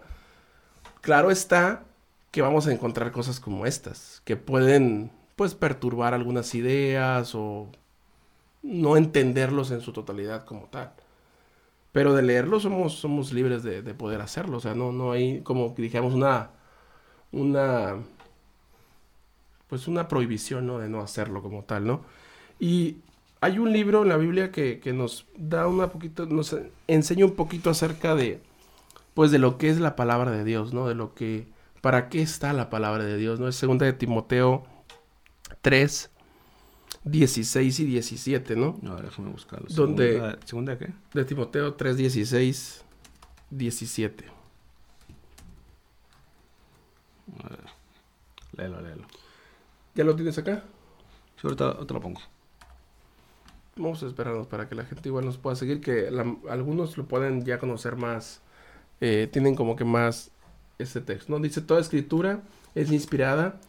[1.01, 1.83] Claro está
[2.31, 7.67] que vamos a encontrar cosas como estas, que pueden, pues, perturbar algunas ideas o
[8.63, 10.93] no entenderlos en su totalidad como tal.
[11.93, 14.57] Pero de leerlos somos, somos libres de, de poder hacerlo.
[14.57, 16.51] O sea, no, no hay, como dijéramos, una,
[17.31, 17.97] una,
[19.67, 20.79] pues una prohibición, ¿no?
[20.79, 22.01] De no hacerlo como tal, ¿no?
[22.59, 22.97] Y
[23.41, 26.55] hay un libro en la Biblia que, que nos da una poquito, nos
[26.87, 28.41] enseña un poquito acerca de,
[29.13, 30.87] pues de lo que es la palabra de Dios, ¿no?
[30.87, 31.47] De lo que,
[31.81, 33.47] para qué está la palabra de Dios, ¿no?
[33.47, 34.63] Es segunda de Timoteo
[35.61, 36.11] 3,
[37.05, 38.79] 16 y 17, ¿no?
[38.89, 39.67] A ver, déjame buscarlo.
[39.69, 40.13] ¿Dónde?
[40.13, 40.89] ¿Segunda, ¿Segunda qué?
[41.13, 42.83] De Timoteo 3, 16,
[43.49, 44.25] 17.
[47.43, 47.59] A ver.
[48.57, 49.03] Léelo, léelo.
[49.95, 50.63] ¿Ya lo tienes acá?
[51.35, 52.21] Sí, ahorita, ahorita lo pongo.
[53.75, 57.05] Vamos a esperarnos para que la gente igual nos pueda seguir, que la- algunos lo
[57.07, 58.41] pueden ya conocer más,
[59.01, 60.29] eh, tienen como que más
[60.77, 61.39] este texto, ¿no?
[61.39, 62.43] Dice, toda escritura
[62.75, 63.59] es inspirada,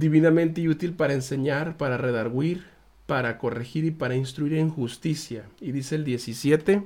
[0.00, 2.64] divinamente útil para enseñar, para redarguir,
[3.06, 5.44] para corregir y para instruir en justicia.
[5.60, 6.82] Y dice el 17,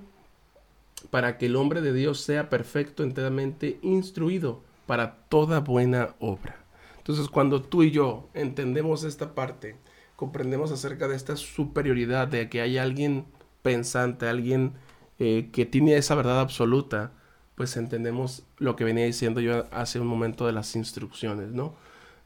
[1.11, 6.57] para que el hombre de Dios sea perfecto, enteramente instruido para toda buena obra.
[6.99, 9.77] Entonces, cuando tú y yo entendemos esta parte,
[10.17, 13.27] comprendemos acerca de esta superioridad, de que hay alguien
[13.63, 14.73] pensante, alguien
[15.19, 17.13] eh, que tiene esa verdad absoluta,
[17.55, 21.75] pues entendemos lo que venía diciendo yo hace un momento de las instrucciones, ¿no?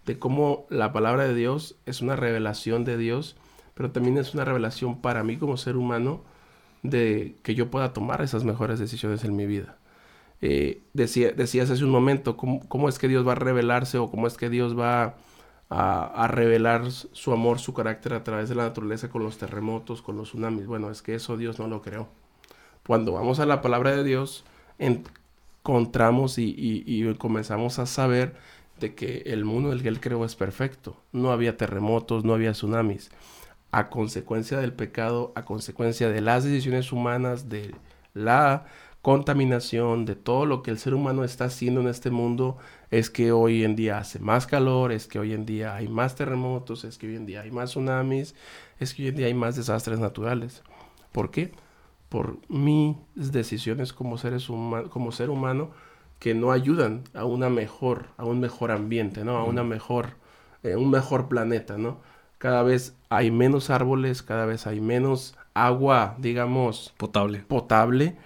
[0.08, 3.36] De cómo la palabra de Dios es una revelación de Dios,
[3.74, 6.22] pero también es una revelación para mí como ser humano
[6.82, 9.76] de que yo pueda tomar esas mejores decisiones en mi vida.
[10.40, 14.10] Eh, decía, decías hace un momento, ¿cómo, cómo es que Dios va a revelarse o
[14.10, 15.16] cómo es que Dios va
[15.68, 20.16] a, revelar su amor, su carácter a través de la naturaleza con los terremotos, con
[20.16, 20.66] los tsunamis.
[20.66, 22.08] Bueno, es que eso Dios no lo creó.
[22.86, 24.42] Cuando vamos a la palabra de Dios,
[24.78, 28.36] encontramos y- y comenzamos a saber
[28.80, 30.96] de que el mundo del que Él creó es perfecto.
[31.12, 33.10] No había terremotos, no había tsunamis.
[33.70, 37.74] A consecuencia del pecado, a consecuencia de las decisiones humanas, de
[38.14, 38.66] la
[39.02, 42.58] contaminación, de todo lo que el ser humano está haciendo en este mundo,
[42.90, 46.14] es que hoy en día hace más calor, es que hoy en día hay más
[46.14, 48.34] terremotos, es que hoy en día hay más tsunamis,
[48.78, 50.62] es que hoy en día hay más desastres naturales.
[51.12, 51.52] ¿Por qué?
[52.08, 55.70] Por mis decisiones como, seres como ser humano
[56.18, 59.36] que no ayudan a una mejor, a un mejor ambiente, ¿no?
[59.38, 60.14] A una mejor,
[60.62, 62.00] eh, un mejor planeta, ¿no?
[62.38, 67.44] Cada vez hay menos árboles, cada vez hay menos agua, digamos, Potable.
[67.48, 68.16] potable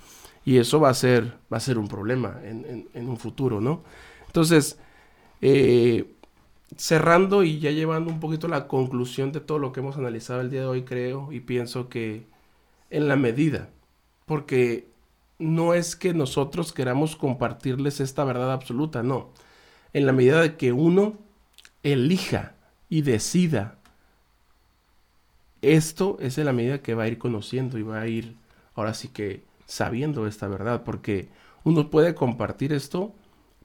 [0.45, 3.61] y eso va a ser, va a ser un problema en, en- en un futuro,
[3.61, 3.83] ¿no?
[4.27, 4.79] Entonces,
[5.43, 6.15] eh,
[6.77, 10.51] cerrando y ya llevando un poquito la conclusión de todo lo que hemos analizado el
[10.51, 12.27] día de hoy, creo y pienso que
[12.91, 13.71] en la medida,
[14.27, 14.92] porque
[15.43, 19.31] no es que nosotros queramos compartirles esta verdad absoluta, no.
[19.93, 21.19] En la medida de que uno
[21.83, 22.55] elija
[22.89, 23.79] y decida
[25.63, 28.37] esto es en la medida que va a ir conociendo y va a ir
[28.75, 31.29] ahora sí que sabiendo esta verdad, porque
[31.65, 33.15] uno puede compartir esto,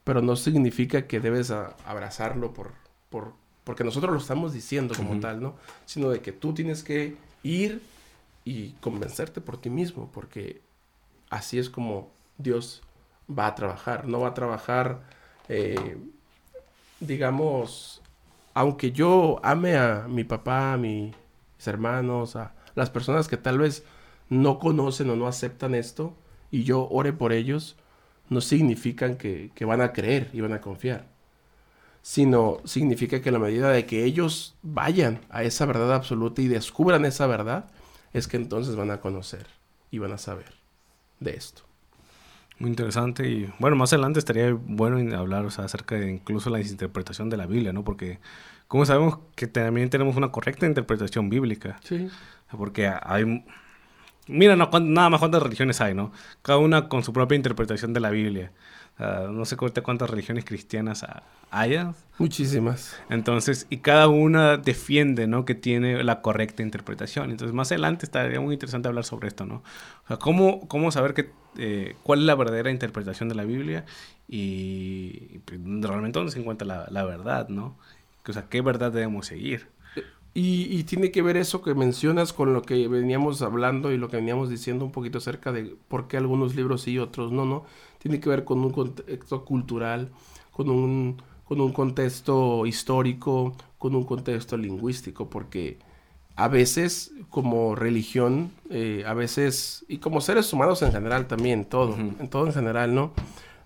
[0.04, 2.74] pero no significa que debes abrazarlo por,
[3.10, 5.56] por, porque nosotros lo estamos diciendo como tal, ¿no?
[5.86, 7.82] Sino de que tú tienes que ir
[8.46, 10.62] y convencerte por ti mismo, porque
[11.30, 12.82] así es como Dios
[13.30, 15.02] va a trabajar, no va a trabajar,
[15.50, 15.98] eh,
[17.00, 18.02] digamos,
[18.54, 21.14] aunque yo ame a mi papá, a mis
[21.66, 23.84] hermanos, a las personas que tal vez
[24.30, 26.16] no conocen o no aceptan esto,
[26.52, 27.76] y yo ore por ellos,
[28.30, 31.08] no significan que, que van a creer y van a confiar,
[32.02, 37.06] sino significa que la medida de que ellos vayan a esa verdad absoluta y descubran
[37.06, 37.70] esa verdad,
[38.14, 39.48] es que entonces van a conocer
[39.92, 40.57] y van a saber
[41.20, 41.64] de esto.
[42.60, 46.50] Muy interesante y bueno, más adelante estaría bueno en hablar o sea, acerca de incluso
[46.50, 47.84] la interpretación de la Biblia, ¿no?
[47.84, 48.20] Porque
[48.68, 52.10] como sabemos que también tenemos una correcta interpretación bíblica, Sí.
[52.52, 53.44] porque hay
[54.30, 56.12] Mira, no, nada más cuántas religiones hay, ¿no?
[56.42, 58.52] Cada una con su propia interpretación de la Biblia.
[59.00, 61.06] No sé cuántas religiones cristianas
[61.52, 61.94] haya.
[62.18, 63.00] Muchísimas.
[63.10, 65.46] Entonces, y cada una defiende, ¿no?
[65.46, 67.30] Que tiene la correcta interpretación.
[67.30, 69.64] Entonces, más adelante estaría muy interesante hablar sobre esto, ¿no?
[70.06, 73.86] O sea, cómo, cómo saber que, eh, cuál es la verdadera interpretación de la Biblia
[74.28, 77.78] y, pues, realmente dónde se encuentra la, la verdad, ¿no?
[78.28, 79.68] O sea, qué verdad debemos seguir.
[80.40, 84.18] Y, tiene que ver eso que mencionas con lo que veníamos hablando y lo que
[84.18, 87.66] veníamos diciendo un poquito acerca de por qué algunos libros sí y otros no, ¿no?
[88.08, 90.12] Tiene que ver con un contexto cultural,
[90.52, 95.78] con un, con un contexto histórico, con un contexto lingüístico, porque
[96.38, 101.96] a veces como religión, eh, a veces, y como seres humanos en general también, todo,
[101.96, 103.12] en todo en general, ¿no?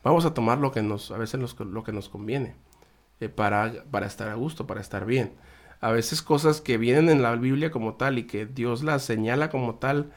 [0.04, 2.56] Vamos a tomar lo que nos, a veces lo que nos conviene,
[3.20, 5.34] eh, para, para estar a gusto, para estar bien
[5.82, 9.50] a veces cosas que vienen en la Biblia como tal y que Dios las señala
[9.50, 10.12] como tal,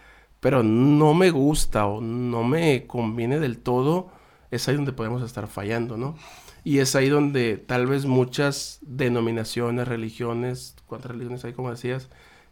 [0.45, 4.11] pero no me gusta o no me conviene del todo,
[4.55, 6.16] es ahí donde podemos estar fallando, ¿no?
[6.64, 12.09] Y es ahí donde tal vez muchas denominaciones, religiones, ¿cuántas religiones hay como decías?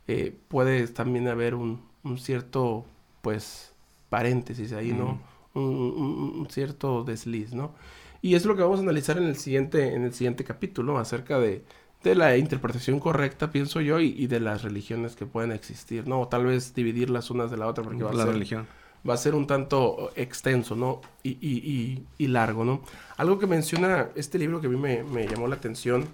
[0.07, 1.83] Eh, puede también haber un,
[2.19, 2.85] cierto,
[3.23, 3.75] pues,
[4.11, 5.21] paréntesis ahí, ¿no?
[5.55, 7.75] Un, un, cierto desliz, ¿no?
[8.21, 11.39] Y es lo que vamos a analizar en el siguiente, en el siguiente capítulo, acerca
[11.39, 11.65] de,
[12.03, 16.21] de la interpretación correcta, pienso yo, y, de las religiones que pueden existir, ¿no?
[16.21, 18.67] O tal vez dividir las unas de la otra, porque va a, ser, religión.
[19.09, 21.01] Va a ser un tanto extenso, ¿no?
[21.23, 22.83] Y, y, y, largo, ¿no?
[23.17, 26.07] Algo que menciona este libro que a mí me, me, llamó la atención,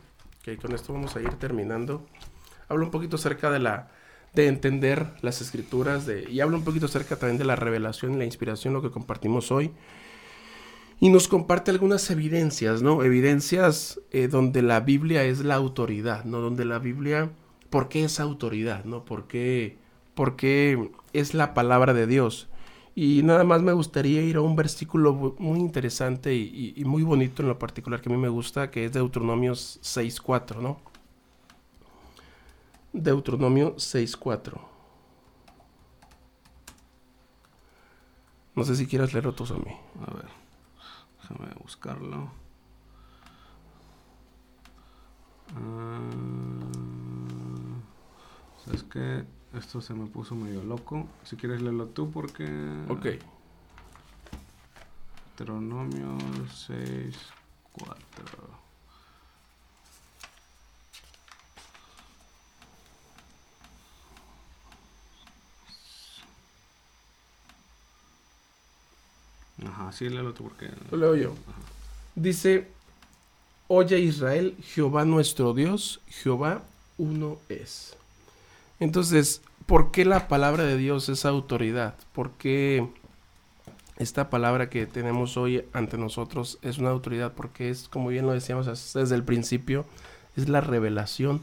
[0.42, 2.06] que con esto vamos a ir terminando,
[2.68, 3.88] habla un poquito acerca de la
[4.34, 8.18] de entender las escrituras de, y habla un poquito acerca también de la revelación y
[8.18, 9.72] la inspiración, lo que compartimos hoy
[11.00, 13.04] y nos comparte algunas evidencias, ¿no?
[13.04, 16.40] Evidencias eh, donde la Biblia es la autoridad, ¿no?
[16.40, 17.30] Donde la Biblia,
[17.70, 19.04] ¿por qué es autoridad, ¿no?
[19.04, 19.78] ¿Por qué,
[21.12, 22.48] es la palabra de Dios?
[23.00, 27.48] Y nada más me gustaría ir a un versículo muy interesante y, muy bonito en
[27.48, 30.80] lo particular que a mí me gusta, que es Deuteronomio 6.4, ¿no?
[32.92, 34.58] Deuteronomio 6.4.
[38.56, 39.76] No sé si quieras leer otros a mí.
[40.04, 40.26] A ver.
[41.22, 42.32] Déjame buscarlo.
[45.54, 46.00] Ah,
[48.64, 49.37] ¿Sabes qué?
[49.54, 51.06] Esto se me puso medio loco.
[51.24, 52.44] Si quieres leerlo tú porque...
[52.88, 53.06] Ok.
[55.36, 56.18] Deuteronomio
[56.52, 57.16] 6,
[57.72, 57.98] 4.
[69.66, 70.70] Ajá, sí, léelo tú porque...
[70.90, 71.34] Lo leo yo.
[72.14, 72.68] Dice,
[73.68, 76.62] oye Israel, Jehová nuestro Dios, Jehová
[76.96, 77.96] uno es.
[78.80, 81.94] Entonces, ¿por qué la palabra de Dios es autoridad?
[82.12, 82.88] ¿Por qué
[83.96, 87.32] esta palabra que tenemos hoy ante nosotros es una autoridad?
[87.34, 89.84] Porque es, como bien lo decíamos desde el principio,
[90.36, 91.42] es la revelación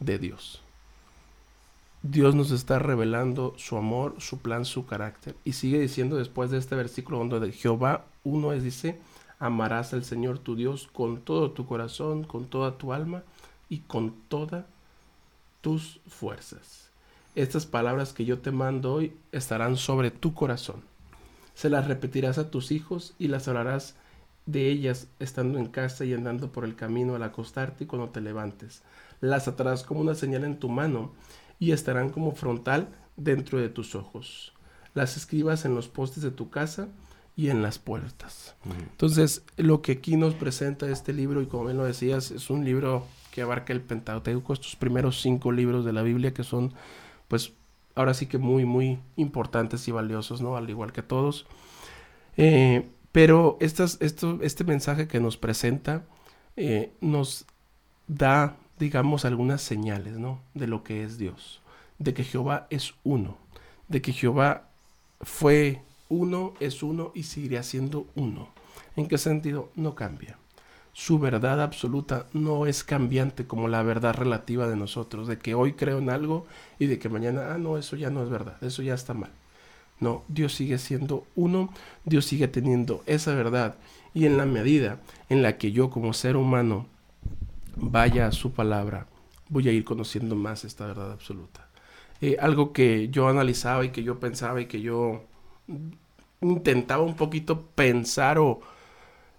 [0.00, 0.60] de Dios.
[2.02, 5.36] Dios nos está revelando su amor, su plan, su carácter.
[5.44, 9.00] Y sigue diciendo después de este versículo donde de Jehová uno es, dice,
[9.38, 13.22] amarás al Señor tu Dios con todo tu corazón, con toda tu alma
[13.70, 14.66] y con todas
[15.64, 16.90] tus fuerzas.
[17.34, 20.82] Estas palabras que yo te mando hoy estarán sobre tu corazón.
[21.54, 23.94] Se las repetirás a tus hijos y las hablarás
[24.44, 28.20] de ellas estando en casa y andando por el camino al acostarte y cuando te
[28.20, 28.82] levantes.
[29.22, 31.12] Las atarás como una señal en tu mano
[31.58, 34.52] y estarán como frontal dentro de tus ojos.
[34.92, 36.88] Las escribas en los postes de tu casa
[37.36, 38.54] y en las puertas.
[38.78, 42.66] Entonces, lo que aquí nos presenta este libro, y como bien lo decías, es un
[42.66, 46.72] libro que abarca el Pentateuco, estos primeros cinco libros de la Biblia que son,
[47.26, 47.52] pues,
[47.96, 50.56] ahora sí que muy, muy importantes y valiosos, ¿no?
[50.56, 51.44] Al igual que todos.
[52.36, 56.04] Eh, pero estas, esto, este mensaje que nos presenta
[56.56, 57.44] eh, nos
[58.06, 60.40] da digamos, algunas señales, ¿no?
[60.54, 61.60] De lo que es Dios.
[61.98, 63.36] De que Jehová es uno.
[63.88, 64.68] De que Jehová
[65.20, 68.48] fue uno, es uno y seguirá siendo uno.
[68.96, 69.70] ¿En qué sentido?
[69.74, 70.38] No cambia.
[70.94, 75.72] Su verdad absoluta no es cambiante como la verdad relativa de nosotros, de que hoy
[75.72, 76.46] creo en algo
[76.78, 79.30] y de que mañana, ah, no, eso ya no es verdad, eso ya está mal.
[79.98, 81.72] No, Dios sigue siendo uno,
[82.04, 83.76] Dios sigue teniendo esa verdad
[84.14, 86.86] y en la medida en la que yo como ser humano
[87.74, 89.08] vaya a su palabra,
[89.48, 91.68] voy a ir conociendo más esta verdad absoluta.
[92.20, 95.24] Eh, algo que yo analizaba y que yo pensaba y que yo
[96.40, 98.60] intentaba un poquito pensar o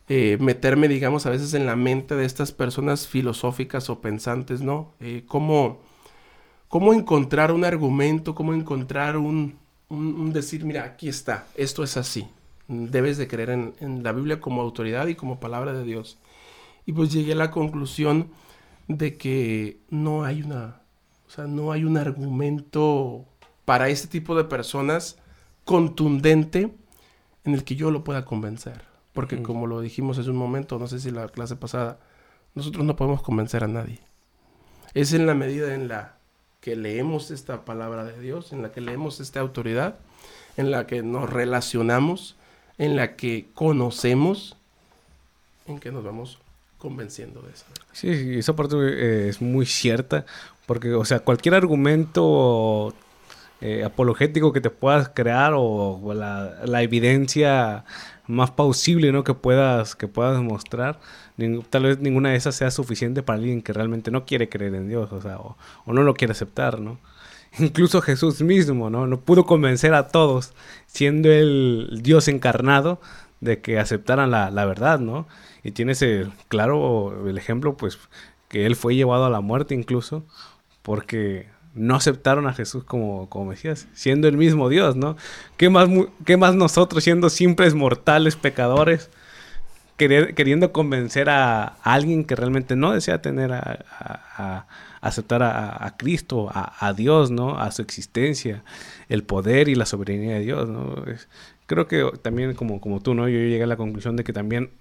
[0.07, 4.93] eh, meterme, digamos, a veces en la mente de estas personas filosóficas o pensantes, ¿no?
[4.99, 5.79] Eh, cómo,
[6.67, 9.57] cómo encontrar un argumento, cómo encontrar un,
[10.31, 12.27] decir, mira, aquí está, esto es así.
[12.67, 16.19] Debes de creer en, en, la Biblia como autoridad y como palabra de Dios.
[16.85, 18.29] Y pues llegué a la conclusión
[18.87, 20.81] de que no hay una,
[21.27, 23.25] o sea, no hay un argumento
[23.65, 25.17] para este tipo de personas
[25.63, 26.71] contundente
[27.43, 28.94] en el que yo lo pueda convencer.
[29.15, 31.97] Porque como lo dijimos hace un momento, no sé si la clase pasada,
[32.53, 33.99] nosotros no podemos convencer a nadie.
[34.93, 36.17] Es en la medida en la
[36.59, 39.95] que leemos esta palabra de Dios, en la que leemos esta autoridad,
[40.57, 42.35] en la que nos relacionamos,
[42.77, 44.57] en la que conocemos,
[45.65, 46.37] en que nos vamos
[46.77, 47.65] convenciendo de eso.
[47.93, 50.25] Sí, esa parte eh, es muy cierta,
[50.65, 52.93] porque, o sea, cualquier argumento
[53.61, 57.85] eh, apologético que te puedas crear o, la, evidencia
[58.27, 59.23] más plausible ¿no?
[59.23, 60.99] que, puedas, que puedas mostrar,
[61.69, 64.87] tal vez ninguna de esas sea suficiente para alguien que realmente no quiere creer en
[64.87, 66.99] Dios, o sea, o, no lo quiere aceptar, ¿no?
[67.59, 69.07] Incluso Jesús mismo, ¿no?
[69.07, 70.53] No pudo convencer a todos,
[70.87, 72.99] siendo el Dios encarnado,
[73.41, 75.27] de que aceptaran la, la verdad, ¿no?
[75.63, 77.99] Y tienes el claro el ejemplo, pues,
[78.49, 80.25] que él fue llevado a la muerte incluso,
[80.81, 85.17] porque no aceptaron a Jesús como, como Mesías, siendo el mismo Dios, ¿no?
[85.57, 85.89] ¿Qué más,
[86.25, 89.09] qué más nosotros, siendo simples mortales pecadores,
[89.97, 94.67] queriendo convencer a, alguien que realmente no desea tener a,
[95.01, 97.59] aceptar a, Cristo, a, Dios, ¿no?
[97.59, 98.63] A su existencia,
[99.09, 100.95] el poder y la soberanía de Dios, ¿no?
[101.67, 103.27] creo que también como, como tú, ¿no?
[103.27, 104.71] Yo llegué a la conclusión de que también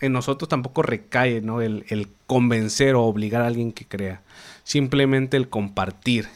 [0.00, 1.60] en nosotros tampoco recae ¿no?
[1.60, 4.22] el, convencer o obligar a alguien que crea.
[4.64, 6.28] Simplemente el compartir,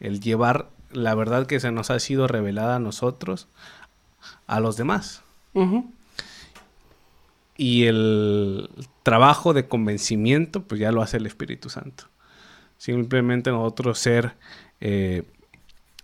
[0.00, 3.48] el llevar la verdad que se nos ha sido revelada a nosotros
[4.46, 5.22] a los demás.
[7.56, 8.70] Y el
[9.02, 12.04] trabajo de convencimiento, pues ya lo hace el Espíritu Santo.
[12.78, 14.34] Simplemente nosotros ser,
[14.80, 15.22] eh,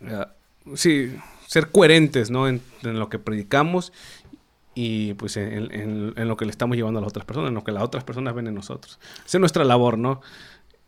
[0.00, 0.26] eh,
[0.74, 1.16] sí,
[1.48, 2.46] ser coherentes ¿no?
[2.46, 3.92] en, lo que predicamos
[4.80, 7.72] y pues en, lo que le estamos llevando a las otras personas, en lo que
[7.72, 9.00] las otras personas ven en nosotros.
[9.26, 10.20] Esa es nuestra labor, ¿no?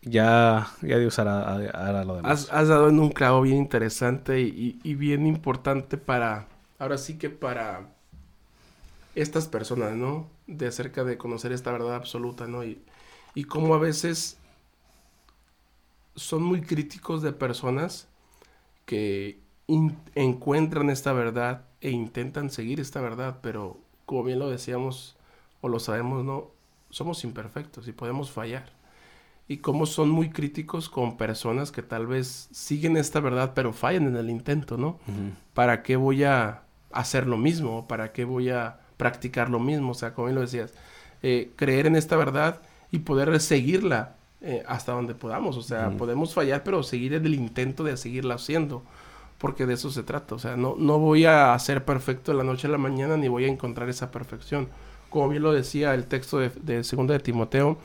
[0.02, 2.48] Ya, ya Dios hará, lo demás.
[2.52, 6.46] Has, dado en un clavo bien interesante y, bien importante para,
[6.78, 7.88] ahora sí que para
[9.16, 10.30] estas personas, ¿no?
[10.46, 12.62] De acerca de conocer esta verdad absoluta, ¿no?
[12.62, 12.80] Y,
[13.34, 14.38] y cómo a veces
[16.14, 18.06] son muy críticos de personas
[18.86, 19.40] que
[20.14, 25.16] encuentran esta verdad e intentan seguir esta verdad, pero como bien lo decíamos
[25.60, 26.48] o lo sabemos, no
[26.90, 28.66] somos imperfectos y podemos fallar.
[29.48, 34.06] Y como son muy críticos con personas que tal vez siguen esta verdad, pero fallan
[34.06, 34.98] en el intento, ¿no?
[35.54, 36.62] ¿Para qué voy a
[36.92, 37.88] hacer lo mismo?
[37.88, 39.90] ¿Para qué voy a practicar lo mismo?
[39.90, 40.72] O sea, como bien lo decías,
[41.22, 42.60] eh, creer en esta verdad
[42.92, 45.56] y poder seguirla eh, hasta donde podamos.
[45.56, 48.84] O sea, podemos fallar, pero seguir en el intento de seguirla haciendo
[49.40, 50.34] porque de eso se trata.
[50.34, 53.26] O sea, no, no voy a ser perfecto de la noche a la mañana ni
[53.26, 54.68] voy a encontrar esa perfección.
[55.08, 57.78] Como bien lo decía el texto de, de de Timoteo,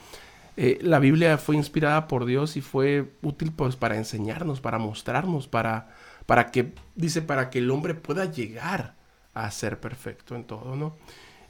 [0.58, 5.47] eh, la Biblia fue inspirada por Dios y fue útil pues para enseñarnos, para mostrarnos,
[5.47, 5.89] para,
[6.26, 8.95] para que, dice, para que el hombre pueda llegar
[9.34, 10.95] a ser perfecto en todo, ¿no?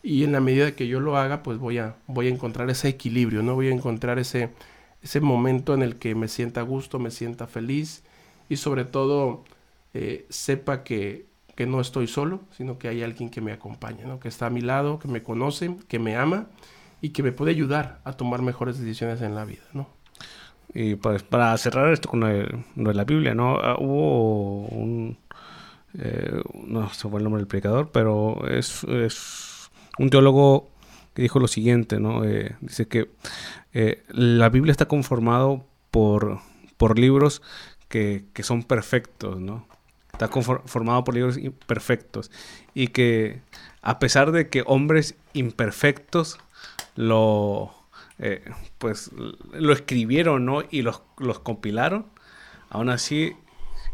[0.04, 2.90] Y en la medida que yo lo haga, pues voy a, voy a encontrar ese
[2.90, 3.56] equilibrio, ¿no?
[3.56, 4.52] Voy a encontrar ese,
[5.02, 8.04] ese momento en el que me sienta a gusto, me sienta feliz
[8.50, 9.44] y sobre todo
[9.98, 11.28] eh, sepa que,
[11.66, 14.20] no estoy solo, sino que hay alguien que me acompaña, ¿no?
[14.20, 16.48] que está a mi lado, que me conoce, que me ama
[17.00, 19.64] y que me puede ayudar a tomar mejores decisiones en la vida.
[19.72, 19.88] ¿no?
[20.74, 23.56] Y pues para cerrar esto con lo la Biblia, ¿no?
[23.56, 25.18] Ah, hubo un...
[25.98, 30.68] Eh, no sé fue el nombre del predicador, pero es, es, un teólogo
[31.14, 32.26] que dijo lo siguiente, ¿no?
[32.26, 33.12] Eh, dice que
[34.10, 36.40] la Biblia está conformado por,
[36.76, 37.42] por libros
[37.88, 39.66] que, que, son perfectos, ¿no?
[40.16, 40.30] Está
[40.66, 42.32] formado por libros imperfectos.
[42.74, 43.42] Y que
[43.82, 46.40] a pesar de que hombres imperfectos
[46.96, 47.74] lo
[48.18, 48.44] eh,
[48.78, 49.12] pues
[49.52, 50.64] lo escribieron ¿no?
[50.70, 52.06] y los, los compilaron
[52.70, 53.36] aún así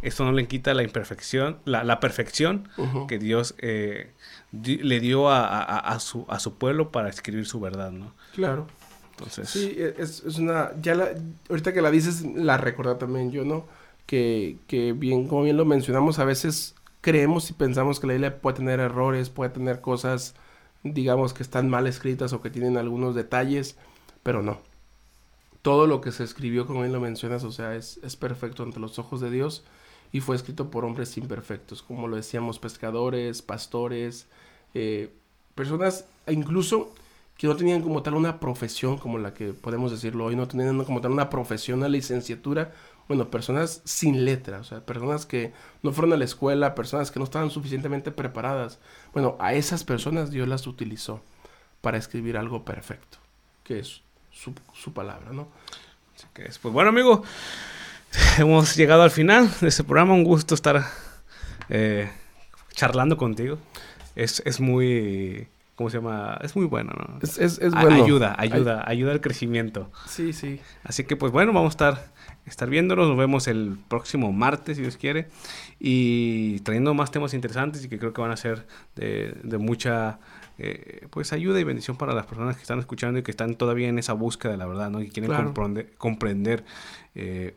[0.04, 2.70] esto no le quita la imperfección la, perfección
[3.08, 4.12] que Dios eh,
[4.52, 8.68] le dio a, su, a su pueblo para escribir su verdad no claro.
[9.12, 11.10] Entonces sí es, es una ya la,
[11.50, 13.66] ahorita que la dices la recordé también yo no
[14.12, 18.58] que, bien, como bien lo mencionamos, a veces creemos y pensamos que la Biblia puede
[18.58, 20.36] tener errores, puede tener cosas,
[20.84, 23.78] digamos, que están mal escritas o que tienen algunos detalles,
[24.22, 24.60] pero no.
[25.62, 28.82] Todo lo que se escribió, como bien lo mencionas, o sea, es, es perfecto ante
[28.82, 29.64] los ojos de Dios
[30.12, 34.28] y fue escrito por hombres imperfectos, como lo decíamos, pescadores, pastores,
[34.74, 35.14] eh,
[35.56, 36.94] personas, e incluso
[37.38, 40.84] que no tenían como tal una profesión como la que podemos decirlo hoy, no tenían
[40.84, 42.74] como tal una profesión, una licenciatura,
[43.12, 45.52] bueno, personas sin letra, o sea, personas que
[45.84, 48.80] no fueron a la escuela, personas que no estaban suficientemente preparadas.
[49.12, 51.22] Bueno, a esas personas Dios las utilizó
[51.82, 53.18] para escribir algo perfecto,
[53.66, 54.02] que es
[54.32, 55.50] su, palabra, ¿no?
[56.16, 57.22] Así que es, pues bueno, amigo,
[58.38, 60.14] hemos llegado al final de este programa.
[60.14, 60.82] Un gusto estar
[61.68, 62.10] eh,
[62.72, 63.58] charlando contigo.
[64.16, 66.40] Es, es muy ¿cómo se llama?
[66.42, 67.20] Es muy bueno, ¿no?
[67.22, 68.06] Es, es, bueno.
[68.06, 69.92] Ayuda, ayuda, ayuda al crecimiento.
[70.08, 70.62] Sí, sí.
[70.86, 72.12] Así que pues bueno, vamos a estar,
[72.46, 75.28] estar viéndonos, nos vemos el próximo martes, si Dios quiere,
[75.80, 80.20] y trayendo más temas interesantes y que creo que van a ser de, de mucha...
[80.64, 83.88] Eh, pues ayuda y bendición para las personas que están escuchando y que están todavía
[83.88, 85.02] en esa búsqueda de la verdad, ¿no?
[85.02, 86.64] Y quieren comprender, comprender
[87.16, 87.56] eh,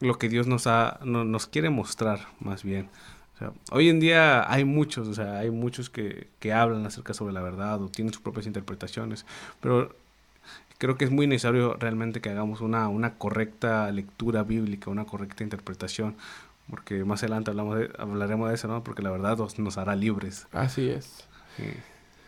[0.00, 2.88] lo que Dios nos, ha, nos quiere mostrar, más bien.
[3.72, 7.42] Hoy en día hay muchos, o sea, hay muchos que, que hablan acerca sobre la
[7.42, 9.26] verdad o tienen sus propias interpretaciones,
[9.60, 9.94] pero
[10.82, 15.44] creo que es muy necesario realmente que hagamos una, una correcta lectura bíblica, una correcta
[15.44, 16.16] interpretación,
[16.68, 18.82] porque más adelante hablamos hablaremos de eso, ¿no?
[18.82, 20.48] Porque la verdad nos, hará libres.
[20.50, 21.28] Así es.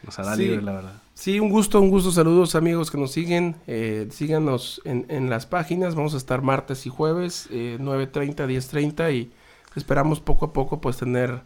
[0.05, 1.02] nos hará libres, la verdad.
[1.14, 2.12] Sí, un gusto, un gusto.
[2.12, 3.57] Saludos amigos que nos siguen.
[3.66, 5.96] Eh, síganos en, en, las páginas.
[5.96, 9.32] Vamos a estar martes y jueves, eh, 9.30, 10.30 y
[9.76, 11.42] Esperamos poco a poco pues tener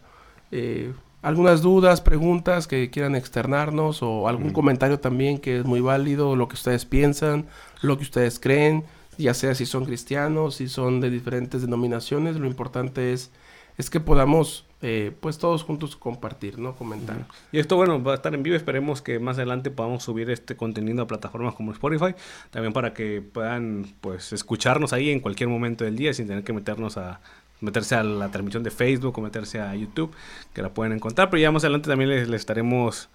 [0.51, 6.35] eh, algunas dudas, preguntas que quieran externarnos o algún comentario también que es muy válido,
[6.35, 7.47] lo que ustedes piensan,
[7.81, 8.85] lo que ustedes creen,
[9.17, 13.31] ya sea si son cristianos, si son de diferentes denominaciones, lo importante es,
[13.77, 16.73] es que podamos eh, pues todos juntos compartir, ¿no?
[16.73, 17.27] Comentar.
[17.51, 18.55] Y esto, bueno, va a estar en vivo.
[18.55, 22.15] Esperemos que más adelante podamos subir este contenido a plataformas como Spotify.
[22.49, 26.53] También para que puedan, pues, escucharnos ahí en cualquier momento del día sin tener que
[26.53, 27.19] meternos a
[27.61, 30.13] meterse a la transmisión de Facebook o meterse a YouTube,
[30.53, 31.29] que la pueden encontrar.
[31.29, 33.09] Pero ya más adelante también les, estaremos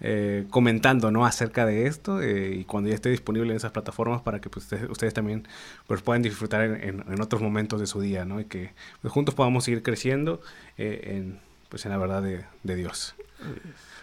[0.00, 1.26] eh, comentando ¿no?
[1.26, 4.66] acerca de esto eh, y cuando ya esté disponible en esas plataformas para que pues,
[4.88, 5.46] ustedes, también
[5.86, 8.40] pues, puedan disfrutar en, otros momentos de su día ¿no?
[8.40, 8.72] y que
[9.02, 10.40] pues, juntos podamos seguir creciendo
[10.78, 13.14] eh, en, pues, en la verdad de, de Dios.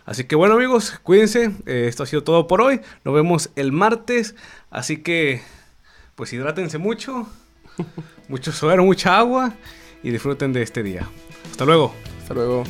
[0.05, 4.35] Así que bueno amigos, cuídense, esto ha sido todo por hoy, nos vemos el martes,
[4.69, 5.41] así que
[6.15, 7.27] pues hidrátense mucho,
[8.27, 9.53] mucho suero, mucha agua
[10.07, 11.05] y disfruten de este día.
[11.51, 11.93] Hasta luego.
[12.21, 12.63] Hasta luego.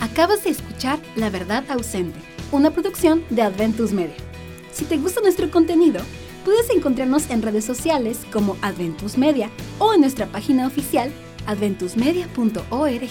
[0.00, 2.18] Acabas de escuchar La Verdad Ausente,
[2.52, 4.16] una producción de Adventus Media.
[4.70, 6.02] Si te gusta nuestro contenido,
[6.44, 9.48] puedes encontrarnos en redes sociales como Adventus Media
[9.78, 11.10] o en nuestra página oficial
[11.46, 13.10] adventusmedia.org.